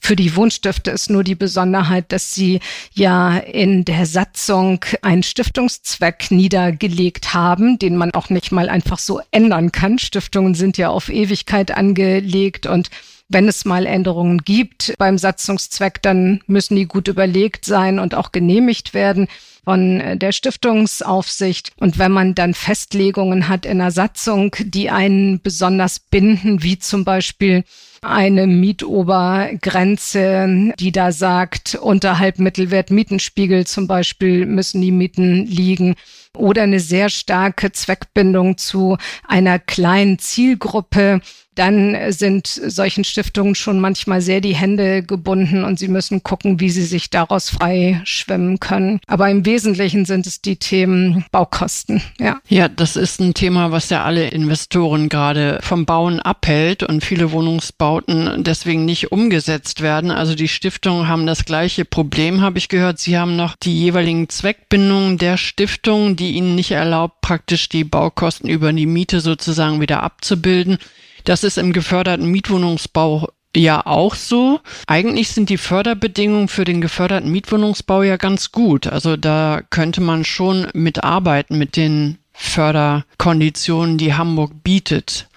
für 0.00 0.16
die 0.16 0.34
Wohnstifte 0.36 0.90
ist 0.90 1.10
nur 1.10 1.24
die 1.24 1.34
Besonderheit, 1.34 2.12
dass 2.12 2.32
sie 2.32 2.60
ja 2.92 3.36
in 3.36 3.84
der 3.84 4.06
Satzung 4.06 4.84
einen 5.02 5.22
Stiftungszweck 5.22 6.30
niedergelegt 6.30 7.34
haben, 7.34 7.78
den 7.78 7.96
man 7.96 8.12
auch 8.12 8.30
nicht 8.30 8.52
mal 8.52 8.68
einfach 8.68 8.98
so 8.98 9.20
ändern 9.30 9.72
kann. 9.72 9.98
Stiftungen 9.98 10.54
sind 10.54 10.78
ja 10.78 10.88
auf 10.88 11.08
Ewigkeit 11.08 11.70
angelegt 11.70 12.66
und 12.66 12.90
wenn 13.28 13.46
es 13.46 13.66
mal 13.66 13.84
Änderungen 13.84 14.38
gibt 14.38 14.94
beim 14.96 15.18
Satzungszweck, 15.18 16.00
dann 16.00 16.40
müssen 16.46 16.76
die 16.76 16.86
gut 16.86 17.08
überlegt 17.08 17.66
sein 17.66 17.98
und 17.98 18.14
auch 18.14 18.32
genehmigt 18.32 18.94
werden 18.94 19.28
von 19.68 20.00
äh, 20.00 20.16
der 20.16 20.32
Stiftungsaufsicht. 20.32 21.72
Und 21.78 21.98
wenn 21.98 22.10
man 22.10 22.34
dann 22.34 22.54
Festlegungen 22.54 23.48
hat 23.48 23.66
in 23.66 23.80
der 23.80 23.90
Satzung, 23.90 24.56
die 24.60 24.88
einen 24.88 25.42
besonders 25.42 25.98
binden, 25.98 26.62
wie 26.62 26.78
zum 26.78 27.04
Beispiel 27.04 27.64
eine 28.00 28.46
Mietobergrenze, 28.46 30.72
die 30.78 30.90
da 30.90 31.12
sagt, 31.12 31.74
unterhalb 31.74 32.38
Mittelwert 32.38 32.90
Mietenspiegel 32.90 33.66
zum 33.66 33.86
Beispiel 33.86 34.46
müssen 34.46 34.80
die 34.80 34.90
Mieten 34.90 35.44
liegen 35.44 35.96
oder 36.34 36.62
eine 36.62 36.80
sehr 36.80 37.10
starke 37.10 37.70
Zweckbindung 37.70 38.56
zu 38.56 38.96
einer 39.26 39.58
kleinen 39.58 40.18
Zielgruppe, 40.18 41.20
dann 41.58 41.96
sind 42.12 42.46
solchen 42.46 43.04
Stiftungen 43.04 43.54
schon 43.54 43.80
manchmal 43.80 44.20
sehr 44.20 44.40
die 44.40 44.54
Hände 44.54 45.02
gebunden 45.02 45.64
und 45.64 45.78
sie 45.78 45.88
müssen 45.88 46.22
gucken, 46.22 46.60
wie 46.60 46.70
sie 46.70 46.84
sich 46.84 47.10
daraus 47.10 47.50
frei 47.50 48.00
schwimmen 48.04 48.60
können. 48.60 49.00
Aber 49.06 49.28
im 49.28 49.44
Wesentlichen 49.44 50.04
sind 50.04 50.26
es 50.26 50.40
die 50.40 50.56
Themen 50.56 51.24
Baukosten. 51.32 52.00
Ja, 52.20 52.40
ja 52.48 52.68
das 52.68 52.96
ist 52.96 53.20
ein 53.20 53.34
Thema, 53.34 53.72
was 53.72 53.90
ja 53.90 54.04
alle 54.04 54.28
Investoren 54.28 55.08
gerade 55.08 55.58
vom 55.62 55.84
Bauen 55.84 56.20
abhält 56.20 56.84
und 56.84 57.04
viele 57.04 57.32
Wohnungsbauten 57.32 58.44
deswegen 58.44 58.84
nicht 58.84 59.10
umgesetzt 59.10 59.80
werden. 59.80 60.10
Also 60.12 60.36
die 60.36 60.48
Stiftungen 60.48 61.08
haben 61.08 61.26
das 61.26 61.44
gleiche 61.44 61.84
Problem, 61.84 62.40
habe 62.40 62.58
ich 62.58 62.68
gehört. 62.68 63.00
Sie 63.00 63.18
haben 63.18 63.34
noch 63.34 63.56
die 63.56 63.76
jeweiligen 63.76 64.28
Zweckbindungen 64.28 65.18
der 65.18 65.36
Stiftung, 65.36 66.14
die 66.14 66.32
ihnen 66.32 66.54
nicht 66.54 66.70
erlaubt, 66.70 67.20
praktisch 67.20 67.68
die 67.68 67.84
Baukosten 67.84 68.48
über 68.48 68.72
die 68.72 68.86
Miete 68.86 69.20
sozusagen 69.20 69.80
wieder 69.80 70.04
abzubilden. 70.04 70.78
Das 71.24 71.44
ist 71.44 71.58
im 71.58 71.72
geförderten 71.72 72.26
Mietwohnungsbau 72.26 73.28
ja 73.56 73.84
auch 73.86 74.14
so. 74.14 74.60
Eigentlich 74.86 75.28
sind 75.28 75.48
die 75.50 75.58
Förderbedingungen 75.58 76.48
für 76.48 76.64
den 76.64 76.80
geförderten 76.80 77.30
Mietwohnungsbau 77.30 78.02
ja 78.02 78.16
ganz 78.16 78.52
gut. 78.52 78.86
Also 78.86 79.16
da 79.16 79.62
könnte 79.70 80.00
man 80.00 80.24
schon 80.24 80.68
mitarbeiten 80.74 81.58
mit 81.58 81.76
den 81.76 82.18
Förderkonditionen, 82.32 83.98
die 83.98 84.14
Hamburg 84.14 84.62
bietet. 84.62 85.28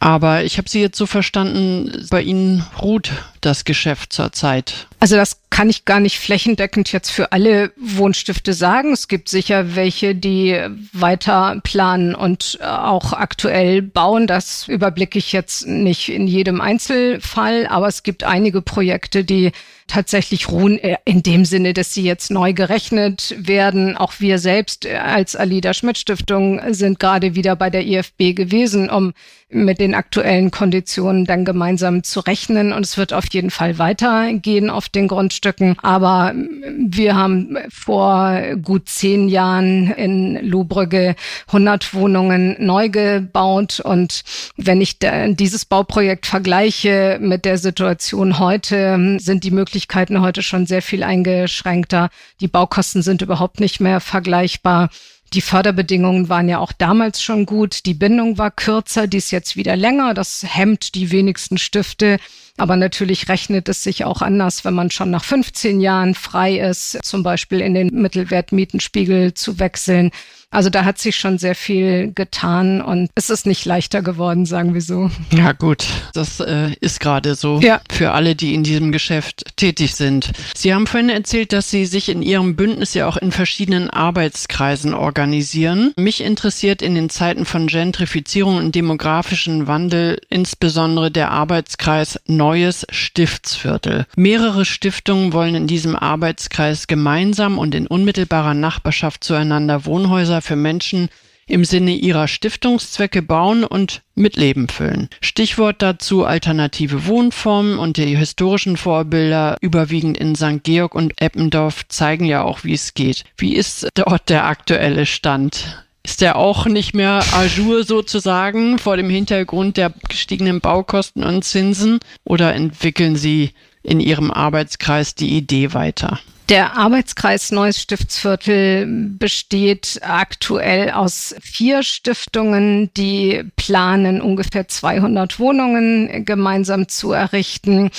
Aber 0.00 0.44
ich 0.44 0.58
habe 0.58 0.68
Sie 0.68 0.80
jetzt 0.80 0.98
so 0.98 1.06
verstanden, 1.06 2.06
bei 2.10 2.22
Ihnen 2.22 2.64
ruht 2.80 3.10
das 3.40 3.64
Geschäft 3.64 4.12
zurzeit. 4.12 4.86
Also 5.00 5.16
das 5.16 5.40
kann 5.50 5.70
ich 5.70 5.84
gar 5.84 5.98
nicht 5.98 6.18
flächendeckend 6.18 6.92
jetzt 6.92 7.10
für 7.10 7.32
alle 7.32 7.72
Wohnstifte 7.76 8.52
sagen. 8.52 8.92
Es 8.92 9.08
gibt 9.08 9.28
sicher 9.28 9.74
welche, 9.74 10.14
die 10.14 10.56
weiter 10.92 11.60
planen 11.64 12.14
und 12.14 12.58
äh, 12.60 12.64
auch 12.64 13.12
aktuell 13.12 13.82
bauen. 13.82 14.26
Das 14.26 14.68
überblicke 14.68 15.18
ich 15.18 15.32
jetzt 15.32 15.66
nicht 15.66 16.10
in 16.10 16.26
jedem 16.26 16.60
Einzelfall, 16.60 17.66
aber 17.66 17.88
es 17.88 18.02
gibt 18.02 18.24
einige 18.24 18.62
Projekte, 18.62 19.24
die 19.24 19.52
tatsächlich 19.88 20.48
ruhen 20.50 20.78
äh, 20.78 20.98
in 21.04 21.22
dem 21.22 21.44
Sinne, 21.44 21.74
dass 21.74 21.92
sie 21.92 22.04
jetzt 22.04 22.30
neu 22.30 22.52
gerechnet 22.52 23.34
werden. 23.38 23.96
Auch 23.96 24.12
wir 24.18 24.38
selbst 24.38 24.84
äh, 24.84 24.96
als 24.96 25.34
Alida 25.34 25.74
Schmidt 25.74 25.98
Stiftung 25.98 26.60
sind 26.72 27.00
gerade 27.00 27.34
wieder 27.34 27.56
bei 27.56 27.70
der 27.70 27.84
IFB 27.84 28.36
gewesen, 28.36 28.90
um 28.90 29.12
mit 29.50 29.80
den 29.80 29.94
aktuellen 29.94 30.50
Konditionen 30.50 31.24
dann 31.24 31.44
gemeinsam 31.44 32.04
zu 32.04 32.20
rechnen. 32.20 32.72
Und 32.72 32.84
es 32.84 32.98
wird 32.98 33.12
auf 33.12 33.27
jeden 33.34 33.50
Fall 33.50 33.78
weitergehen 33.78 34.70
auf 34.70 34.88
den 34.88 35.08
Grundstücken. 35.08 35.76
Aber 35.82 36.34
wir 36.76 37.16
haben 37.16 37.56
vor 37.70 38.40
gut 38.62 38.88
zehn 38.88 39.28
Jahren 39.28 39.92
in 39.92 40.46
Lohbrügge 40.46 41.16
100 41.48 41.94
Wohnungen 41.94 42.56
neu 42.58 42.88
gebaut. 42.88 43.80
Und 43.80 44.22
wenn 44.56 44.80
ich 44.80 44.98
dieses 45.00 45.64
Bauprojekt 45.64 46.26
vergleiche 46.26 47.18
mit 47.20 47.44
der 47.44 47.58
Situation 47.58 48.38
heute, 48.38 49.18
sind 49.18 49.44
die 49.44 49.50
Möglichkeiten 49.50 50.20
heute 50.20 50.42
schon 50.42 50.66
sehr 50.66 50.82
viel 50.82 51.02
eingeschränkter. 51.02 52.10
Die 52.40 52.48
Baukosten 52.48 53.02
sind 53.02 53.22
überhaupt 53.22 53.60
nicht 53.60 53.80
mehr 53.80 54.00
vergleichbar. 54.00 54.90
Die 55.34 55.42
Förderbedingungen 55.42 56.30
waren 56.30 56.48
ja 56.48 56.58
auch 56.58 56.72
damals 56.72 57.22
schon 57.22 57.44
gut. 57.44 57.84
Die 57.84 57.92
Bindung 57.92 58.38
war 58.38 58.50
kürzer, 58.50 59.06
die 59.06 59.18
ist 59.18 59.30
jetzt 59.30 59.56
wieder 59.56 59.76
länger. 59.76 60.14
Das 60.14 60.42
hemmt 60.48 60.94
die 60.94 61.10
wenigsten 61.10 61.58
Stifte. 61.58 62.18
Aber 62.58 62.76
natürlich 62.76 63.28
rechnet 63.28 63.68
es 63.68 63.84
sich 63.84 64.04
auch 64.04 64.20
anders, 64.20 64.64
wenn 64.64 64.74
man 64.74 64.90
schon 64.90 65.10
nach 65.10 65.24
15 65.24 65.80
Jahren 65.80 66.14
frei 66.14 66.58
ist, 66.58 66.98
zum 67.04 67.22
Beispiel 67.22 67.60
in 67.60 67.72
den 67.72 67.88
Mittelwertmietenspiegel 67.92 69.32
zu 69.34 69.60
wechseln. 69.60 70.10
Also 70.50 70.70
da 70.70 70.86
hat 70.86 70.98
sich 70.98 71.16
schon 71.16 71.36
sehr 71.36 71.54
viel 71.54 72.12
getan 72.14 72.80
und 72.80 73.10
es 73.14 73.28
ist 73.28 73.44
nicht 73.44 73.66
leichter 73.66 74.00
geworden, 74.00 74.46
sagen 74.46 74.72
wir 74.72 74.80
so. 74.80 75.10
Ja 75.30 75.52
gut, 75.52 75.86
das 76.14 76.40
äh, 76.40 76.70
ist 76.80 77.00
gerade 77.00 77.34
so 77.34 77.60
ja. 77.60 77.82
für 77.90 78.12
alle, 78.12 78.34
die 78.34 78.54
in 78.54 78.62
diesem 78.62 78.90
Geschäft 78.90 79.56
tätig 79.56 79.94
sind. 79.94 80.32
Sie 80.56 80.72
haben 80.72 80.86
vorhin 80.86 81.10
erzählt, 81.10 81.52
dass 81.52 81.70
Sie 81.70 81.84
sich 81.84 82.08
in 82.08 82.22
Ihrem 82.22 82.56
Bündnis 82.56 82.94
ja 82.94 83.06
auch 83.06 83.18
in 83.18 83.30
verschiedenen 83.30 83.90
Arbeitskreisen 83.90 84.94
organisieren. 84.94 85.92
Mich 85.98 86.22
interessiert 86.22 86.80
in 86.80 86.94
den 86.94 87.10
Zeiten 87.10 87.44
von 87.44 87.66
Gentrifizierung 87.66 88.56
und 88.56 88.74
demografischen 88.74 89.66
Wandel 89.66 90.18
insbesondere 90.30 91.10
der 91.10 91.30
Arbeitskreis 91.30 92.18
Neues 92.26 92.86
Stiftsviertel. 92.88 94.06
Mehrere 94.16 94.64
Stiftungen 94.64 95.34
wollen 95.34 95.54
in 95.54 95.66
diesem 95.66 95.94
Arbeitskreis 95.94 96.86
gemeinsam 96.86 97.58
und 97.58 97.74
in 97.74 97.86
unmittelbarer 97.86 98.54
Nachbarschaft 98.54 99.22
zueinander 99.22 99.84
Wohnhäuser 99.84 100.37
Häuser 100.38 100.42
für 100.42 100.56
Menschen 100.56 101.08
im 101.46 101.64
Sinne 101.64 101.92
ihrer 101.92 102.28
Stiftungszwecke 102.28 103.22
bauen 103.22 103.64
und 103.64 104.02
mit 104.14 104.36
Leben 104.36 104.68
füllen. 104.68 105.08
Stichwort 105.22 105.80
dazu 105.80 106.24
alternative 106.24 107.06
Wohnformen 107.06 107.78
und 107.78 107.96
die 107.96 108.16
historischen 108.16 108.76
Vorbilder, 108.76 109.56
überwiegend 109.62 110.18
in 110.18 110.34
St. 110.36 110.62
Georg 110.62 110.94
und 110.94 111.20
Eppendorf, 111.20 111.88
zeigen 111.88 112.26
ja 112.26 112.42
auch, 112.42 112.64
wie 112.64 112.74
es 112.74 112.92
geht. 112.92 113.24
Wie 113.38 113.56
ist 113.56 113.88
dort 113.94 114.28
der 114.28 114.44
aktuelle 114.44 115.06
Stand? 115.06 115.84
Ist 116.04 116.20
der 116.20 116.36
auch 116.36 116.66
nicht 116.66 116.94
mehr 116.94 117.22
à 117.32 117.46
jour 117.46 117.82
sozusagen 117.82 118.78
vor 118.78 118.96
dem 118.96 119.08
Hintergrund 119.10 119.78
der 119.78 119.92
gestiegenen 120.08 120.60
Baukosten 120.60 121.24
und 121.24 121.44
Zinsen? 121.44 121.98
Oder 122.24 122.54
entwickeln 122.54 123.16
Sie 123.16 123.52
in 123.82 124.00
Ihrem 124.00 124.30
Arbeitskreis 124.30 125.14
die 125.14 125.36
Idee 125.36 125.72
weiter? 125.72 126.20
Der 126.48 126.78
Arbeitskreis 126.78 127.50
Neues 127.50 127.78
Stiftsviertel 127.78 128.86
besteht 128.86 130.00
aktuell 130.00 130.92
aus 130.92 131.34
vier 131.42 131.82
Stiftungen, 131.82 132.90
die 132.94 133.44
planen, 133.56 134.22
ungefähr 134.22 134.66
200 134.66 135.38
Wohnungen 135.38 136.24
gemeinsam 136.24 136.88
zu 136.88 137.12
errichten. 137.12 137.90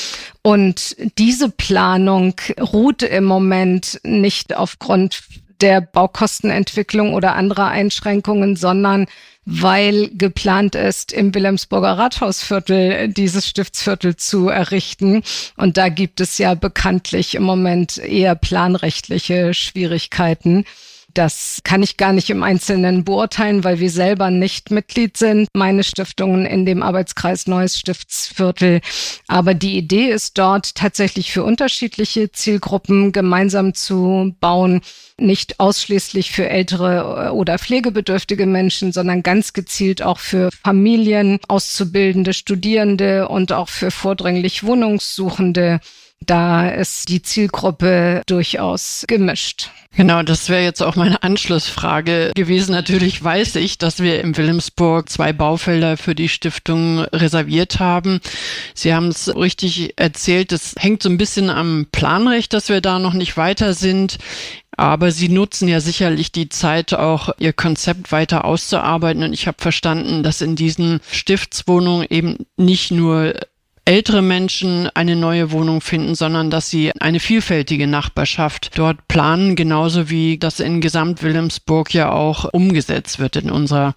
Und 0.41 0.95
diese 1.19 1.51
Planung 1.51 2.33
ruht 2.59 3.03
im 3.03 3.25
Moment 3.25 3.99
nicht 4.03 4.55
aufgrund 4.55 5.21
der 5.61 5.81
Baukostenentwicklung 5.81 7.13
oder 7.13 7.35
anderer 7.35 7.67
Einschränkungen, 7.67 8.55
sondern 8.55 9.07
weil 9.45 10.09
geplant 10.13 10.75
ist, 10.75 11.11
im 11.11 11.33
Wilhelmsburger 11.33 11.97
Rathausviertel 11.97 13.09
dieses 13.09 13.47
Stiftsviertel 13.47 14.15
zu 14.15 14.49
errichten. 14.49 15.23
Und 15.57 15.77
da 15.77 15.89
gibt 15.89 16.21
es 16.21 16.37
ja 16.37 16.53
bekanntlich 16.53 17.33
im 17.33 17.43
Moment 17.43 17.97
eher 17.97 18.35
planrechtliche 18.35 19.53
Schwierigkeiten. 19.55 20.65
Das 21.19 21.59
kann 21.65 21.83
ich 21.83 21.97
gar 21.97 22.13
nicht 22.13 22.29
im 22.29 22.43
Einzelnen 22.43 23.03
beurteilen, 23.03 23.65
weil 23.65 23.81
wir 23.81 23.89
selber 23.89 24.31
nicht 24.31 24.71
Mitglied 24.71 25.17
sind, 25.17 25.49
meine 25.53 25.83
Stiftungen 25.83 26.45
in 26.45 26.65
dem 26.65 26.81
Arbeitskreis 26.81 27.45
Neues 27.45 27.77
Stiftsviertel. 27.77 28.79
Aber 29.27 29.53
die 29.53 29.77
Idee 29.77 30.11
ist 30.11 30.37
dort 30.37 30.75
tatsächlich 30.75 31.33
für 31.33 31.43
unterschiedliche 31.43 32.31
Zielgruppen 32.31 33.11
gemeinsam 33.11 33.73
zu 33.73 34.33
bauen, 34.39 34.79
nicht 35.17 35.59
ausschließlich 35.59 36.31
für 36.31 36.47
ältere 36.47 37.33
oder 37.33 37.59
pflegebedürftige 37.59 38.45
Menschen, 38.45 38.93
sondern 38.93 39.21
ganz 39.21 39.51
gezielt 39.51 40.01
auch 40.01 40.19
für 40.19 40.49
Familien, 40.63 41.39
Auszubildende, 41.49 42.31
Studierende 42.31 43.27
und 43.27 43.51
auch 43.51 43.67
für 43.67 43.91
vordringlich 43.91 44.63
Wohnungssuchende 44.63 45.81
da 46.25 46.69
ist 46.69 47.09
die 47.09 47.21
Zielgruppe 47.21 48.21
durchaus 48.27 49.05
gemischt. 49.07 49.71
Genau, 49.95 50.21
das 50.21 50.49
wäre 50.49 50.63
jetzt 50.63 50.81
auch 50.81 50.95
meine 50.95 51.23
Anschlussfrage 51.23 52.31
gewesen. 52.35 52.71
Natürlich 52.71 53.23
weiß 53.23 53.55
ich, 53.55 53.79
dass 53.79 53.99
wir 53.99 54.21
in 54.21 54.37
Wilhelmsburg 54.37 55.09
zwei 55.09 55.33
Baufelder 55.33 55.97
für 55.97 56.13
die 56.13 56.29
Stiftung 56.29 56.99
reserviert 56.99 57.79
haben. 57.79 58.19
Sie 58.75 58.93
haben 58.93 59.07
es 59.07 59.35
richtig 59.35 59.93
erzählt, 59.97 60.51
es 60.51 60.75
hängt 60.77 61.01
so 61.01 61.09
ein 61.09 61.17
bisschen 61.17 61.49
am 61.49 61.87
Planrecht, 61.91 62.53
dass 62.53 62.69
wir 62.69 62.81
da 62.81 62.99
noch 62.99 63.13
nicht 63.13 63.35
weiter 63.35 63.73
sind. 63.73 64.19
Aber 64.77 65.11
Sie 65.11 65.27
nutzen 65.27 65.67
ja 65.67 65.81
sicherlich 65.81 66.31
die 66.31 66.47
Zeit 66.47 66.93
auch, 66.93 67.31
Ihr 67.39 67.51
Konzept 67.51 68.11
weiter 68.13 68.45
auszuarbeiten. 68.45 69.23
Und 69.23 69.33
ich 69.33 69.47
habe 69.47 69.57
verstanden, 69.59 70.23
dass 70.23 70.39
in 70.39 70.55
diesen 70.55 71.01
Stiftswohnungen 71.11 72.07
eben 72.09 72.45
nicht 72.55 72.91
nur 72.91 73.33
ältere 73.89 74.21
Menschen 74.21 74.87
eine 74.93 75.15
neue 75.15 75.49
Wohnung 75.49 75.81
finden, 75.81 76.13
sondern 76.13 76.51
dass 76.51 76.69
sie 76.69 76.91
eine 76.99 77.19
vielfältige 77.19 77.87
Nachbarschaft 77.87 78.77
dort 78.77 79.07
planen, 79.07 79.55
genauso 79.55 80.11
wie 80.11 80.37
das 80.37 80.59
in 80.59 80.79
Gesamt-Wilhelmsburg 80.79 81.91
ja 81.95 82.11
auch 82.11 82.45
umgesetzt 82.53 83.17
wird 83.17 83.35
in 83.35 83.49
unserer 83.49 83.95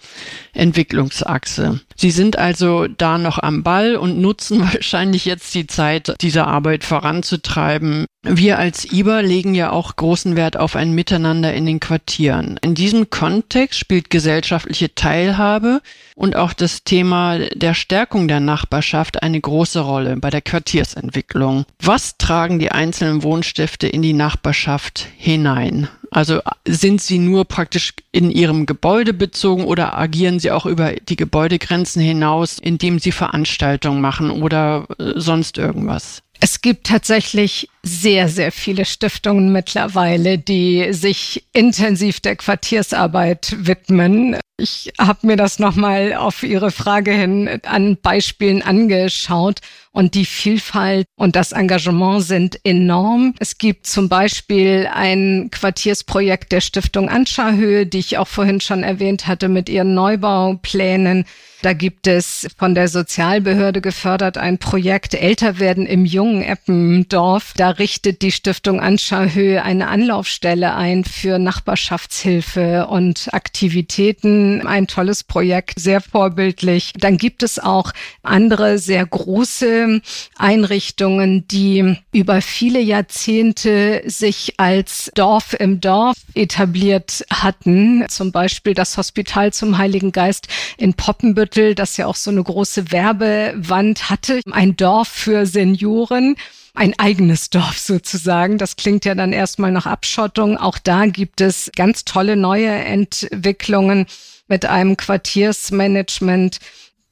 Entwicklungsachse. 0.55 1.81
Sie 1.97 2.11
sind 2.11 2.39
also 2.39 2.87
da 2.87 3.19
noch 3.19 3.39
am 3.39 3.63
Ball 3.63 3.97
und 3.97 4.21
nutzen 4.21 4.61
wahrscheinlich 4.73 5.25
jetzt 5.25 5.55
die 5.55 5.67
Zeit, 5.67 6.15
diese 6.21 6.47
Arbeit 6.47 6.85
voranzutreiben. 6.85 8.07
Wir 8.25 8.59
als 8.59 8.93
IBA 8.93 9.21
legen 9.21 9.55
ja 9.55 9.71
auch 9.71 9.97
großen 9.97 10.37
Wert 10.37 10.57
auf 10.57 10.77
ein 10.77 10.93
Miteinander 10.93 11.53
in 11.55 11.67
den 11.67 11.81
Quartieren. 11.81 12.57
In 12.63 12.77
diesem 12.77 13.11
Kontext 13.11 13.81
spielt 13.81 14.11
gesellschaftliche 14.11 14.95
Teilhabe 14.95 15.83
und 16.15 16.37
auch 16.37 16.53
das 16.53 16.85
Thema 16.85 17.39
der 17.39 17.75
Stärkung 17.75 18.29
der 18.29 18.39
Nachbarschaft 18.39 19.25
eine 19.25 19.41
große 19.41 19.81
Rolle 19.81 20.17
bei 20.19 20.31
der 20.31 20.41
Quartiersentwicklung. 20.41 21.65
Was 21.81 22.17
tragen 22.17 22.61
die 22.61 22.71
einzelnen 22.71 23.25
Wohnstifte 23.25 23.89
in 23.89 24.03
die 24.03 24.13
Nachbarschaft 24.13 25.09
hinein? 25.17 25.89
Also 26.13 26.41
sind 26.69 27.01
sie 27.01 27.19
nur 27.19 27.47
praktisch 27.47 27.95
in 28.13 28.31
ihrem 28.31 28.67
Gebäude 28.67 29.15
bezogen 29.15 29.65
oder 29.65 29.97
agieren 29.97 30.41
sie 30.41 30.51
auch 30.51 30.67
über 30.67 30.93
die 30.93 31.17
Gebäudegrenzen 31.17 32.03
hinaus, 32.03 32.59
indem 32.59 32.99
sie 32.99 33.13
Veranstaltungen 33.13 34.03
machen 34.03 34.31
oder 34.31 34.87
äh, 34.99 35.15
sonst 35.17 35.57
irgendwas? 35.57 36.22
Es 36.45 36.61
gibt 36.61 36.89
tatsächlich 36.89 37.69
sehr, 37.85 38.29
sehr 38.29 38.51
viele 38.51 38.85
Stiftungen 38.85 39.53
mittlerweile, 39.53 40.39
die 40.39 40.93
sich 40.93 41.45
intensiv 41.53 42.19
der 42.19 42.35
Quartiersarbeit 42.35 43.55
widmen. 43.59 44.37
Ich 44.57 44.93
habe 44.99 45.29
mir 45.29 45.37
das 45.37 45.61
nochmal 45.61 46.15
auf 46.15 46.43
Ihre 46.43 46.73
Frage 46.73 47.13
hin 47.13 47.61
an 47.65 47.97
Beispielen 47.97 48.61
angeschaut 48.61 49.61
und 49.93 50.17
die 50.17 50.25
Vielfalt 50.25 51.07
und 51.15 51.37
das 51.37 51.53
Engagement 51.53 52.25
sind 52.25 52.59
enorm. 52.65 53.35
Es 53.39 53.57
gibt 53.57 53.87
zum 53.87 54.09
Beispiel 54.09 54.89
ein 54.93 55.49
Quartiersprojekt 55.53 56.51
der 56.51 56.61
Stiftung 56.61 57.09
Anscha-Höhe, 57.09 57.87
die 57.87 58.01
ich 58.01 58.19
auch 58.19 58.29
vorhin 58.29 58.61
schon 58.61 58.83
erwähnt 58.83 59.29
hatte, 59.29 59.49
mit 59.49 59.69
ihren 59.69 59.95
Neubauplänen. 59.95 61.25
Da 61.63 61.75
gibt 61.75 62.09
es 62.09 62.49
von 62.59 62.75
der 62.75 62.89
Sozialbehörde 62.89 63.81
gefördert 63.81 64.37
ein 64.37 64.59
Projekt 64.59 65.15
Älter 65.15 65.61
werden 65.61 65.87
im 65.87 66.05
jungen 66.05 66.43
Eppendorf. 66.43 67.55
Da 67.57 67.71
richtet 67.71 68.23
die 68.23 68.33
Stiftung 68.33 68.81
Anscha-Höhe 68.81 69.63
eine 69.63 69.87
Anlaufstelle 69.87 70.75
ein 70.75 71.05
für 71.05 71.39
Nachbarschaftshilfe 71.39 72.89
und 72.89 73.29
Aktivitäten. 73.33 74.67
Ein 74.67 74.89
tolles 74.89 75.23
Projekt, 75.23 75.79
sehr 75.79 76.01
vorbildlich. 76.01 76.95
Dann 76.99 77.17
gibt 77.17 77.45
es 77.45 77.61
auch 77.61 77.93
andere 78.25 78.79
sehr 78.79 79.07
große 79.07 80.01
Einrichtungen, 80.37 81.47
die 81.47 81.97
über 82.11 82.43
viele 82.43 82.81
Jahrzehnte 82.81 84.03
sich 84.05 84.55
als 84.57 85.13
Dorf 85.15 85.55
im 85.57 85.81
Dorf 85.81 86.17
etabliert 86.35 87.25
hatten. 87.31 88.05
Zum 88.09 88.33
Beispiel 88.33 88.75
das 88.75 88.97
Hospital 88.97 89.53
zum 89.53 89.79
Heiligen 89.79 90.11
Geist 90.11 90.49
in 90.77 90.95
Poppenbüttel, 90.95 91.52
das 91.75 91.97
ja 91.97 92.07
auch 92.07 92.17
so 92.17 92.31
eine 92.31 92.43
große 92.43 92.93
Werbewand 92.93 94.11
hatte. 94.11 94.41
Ein 94.51 94.77
Dorf 94.77 95.09
für 95.09 95.47
Senioren 95.47 96.37
ein 96.75 96.99
eigenes 96.99 97.51
Dorf 97.51 97.79
sozusagen. 97.79 98.59
Das 98.59 98.77
klingt 98.77 99.05
ja 99.05 99.15
dann 99.15 99.33
erstmal 99.33 99.73
nach 99.73 99.87
Abschottung. 99.87 100.57
Auch 100.57 100.79
da 100.79 101.07
gibt 101.07 101.41
es 101.41 101.71
ganz 101.77 102.05
tolle 102.05 102.37
neue 102.37 102.71
Entwicklungen 102.71 104.07
mit 104.49 104.65
einem 104.65 104.97
Quartiersmanagement, 104.97 106.59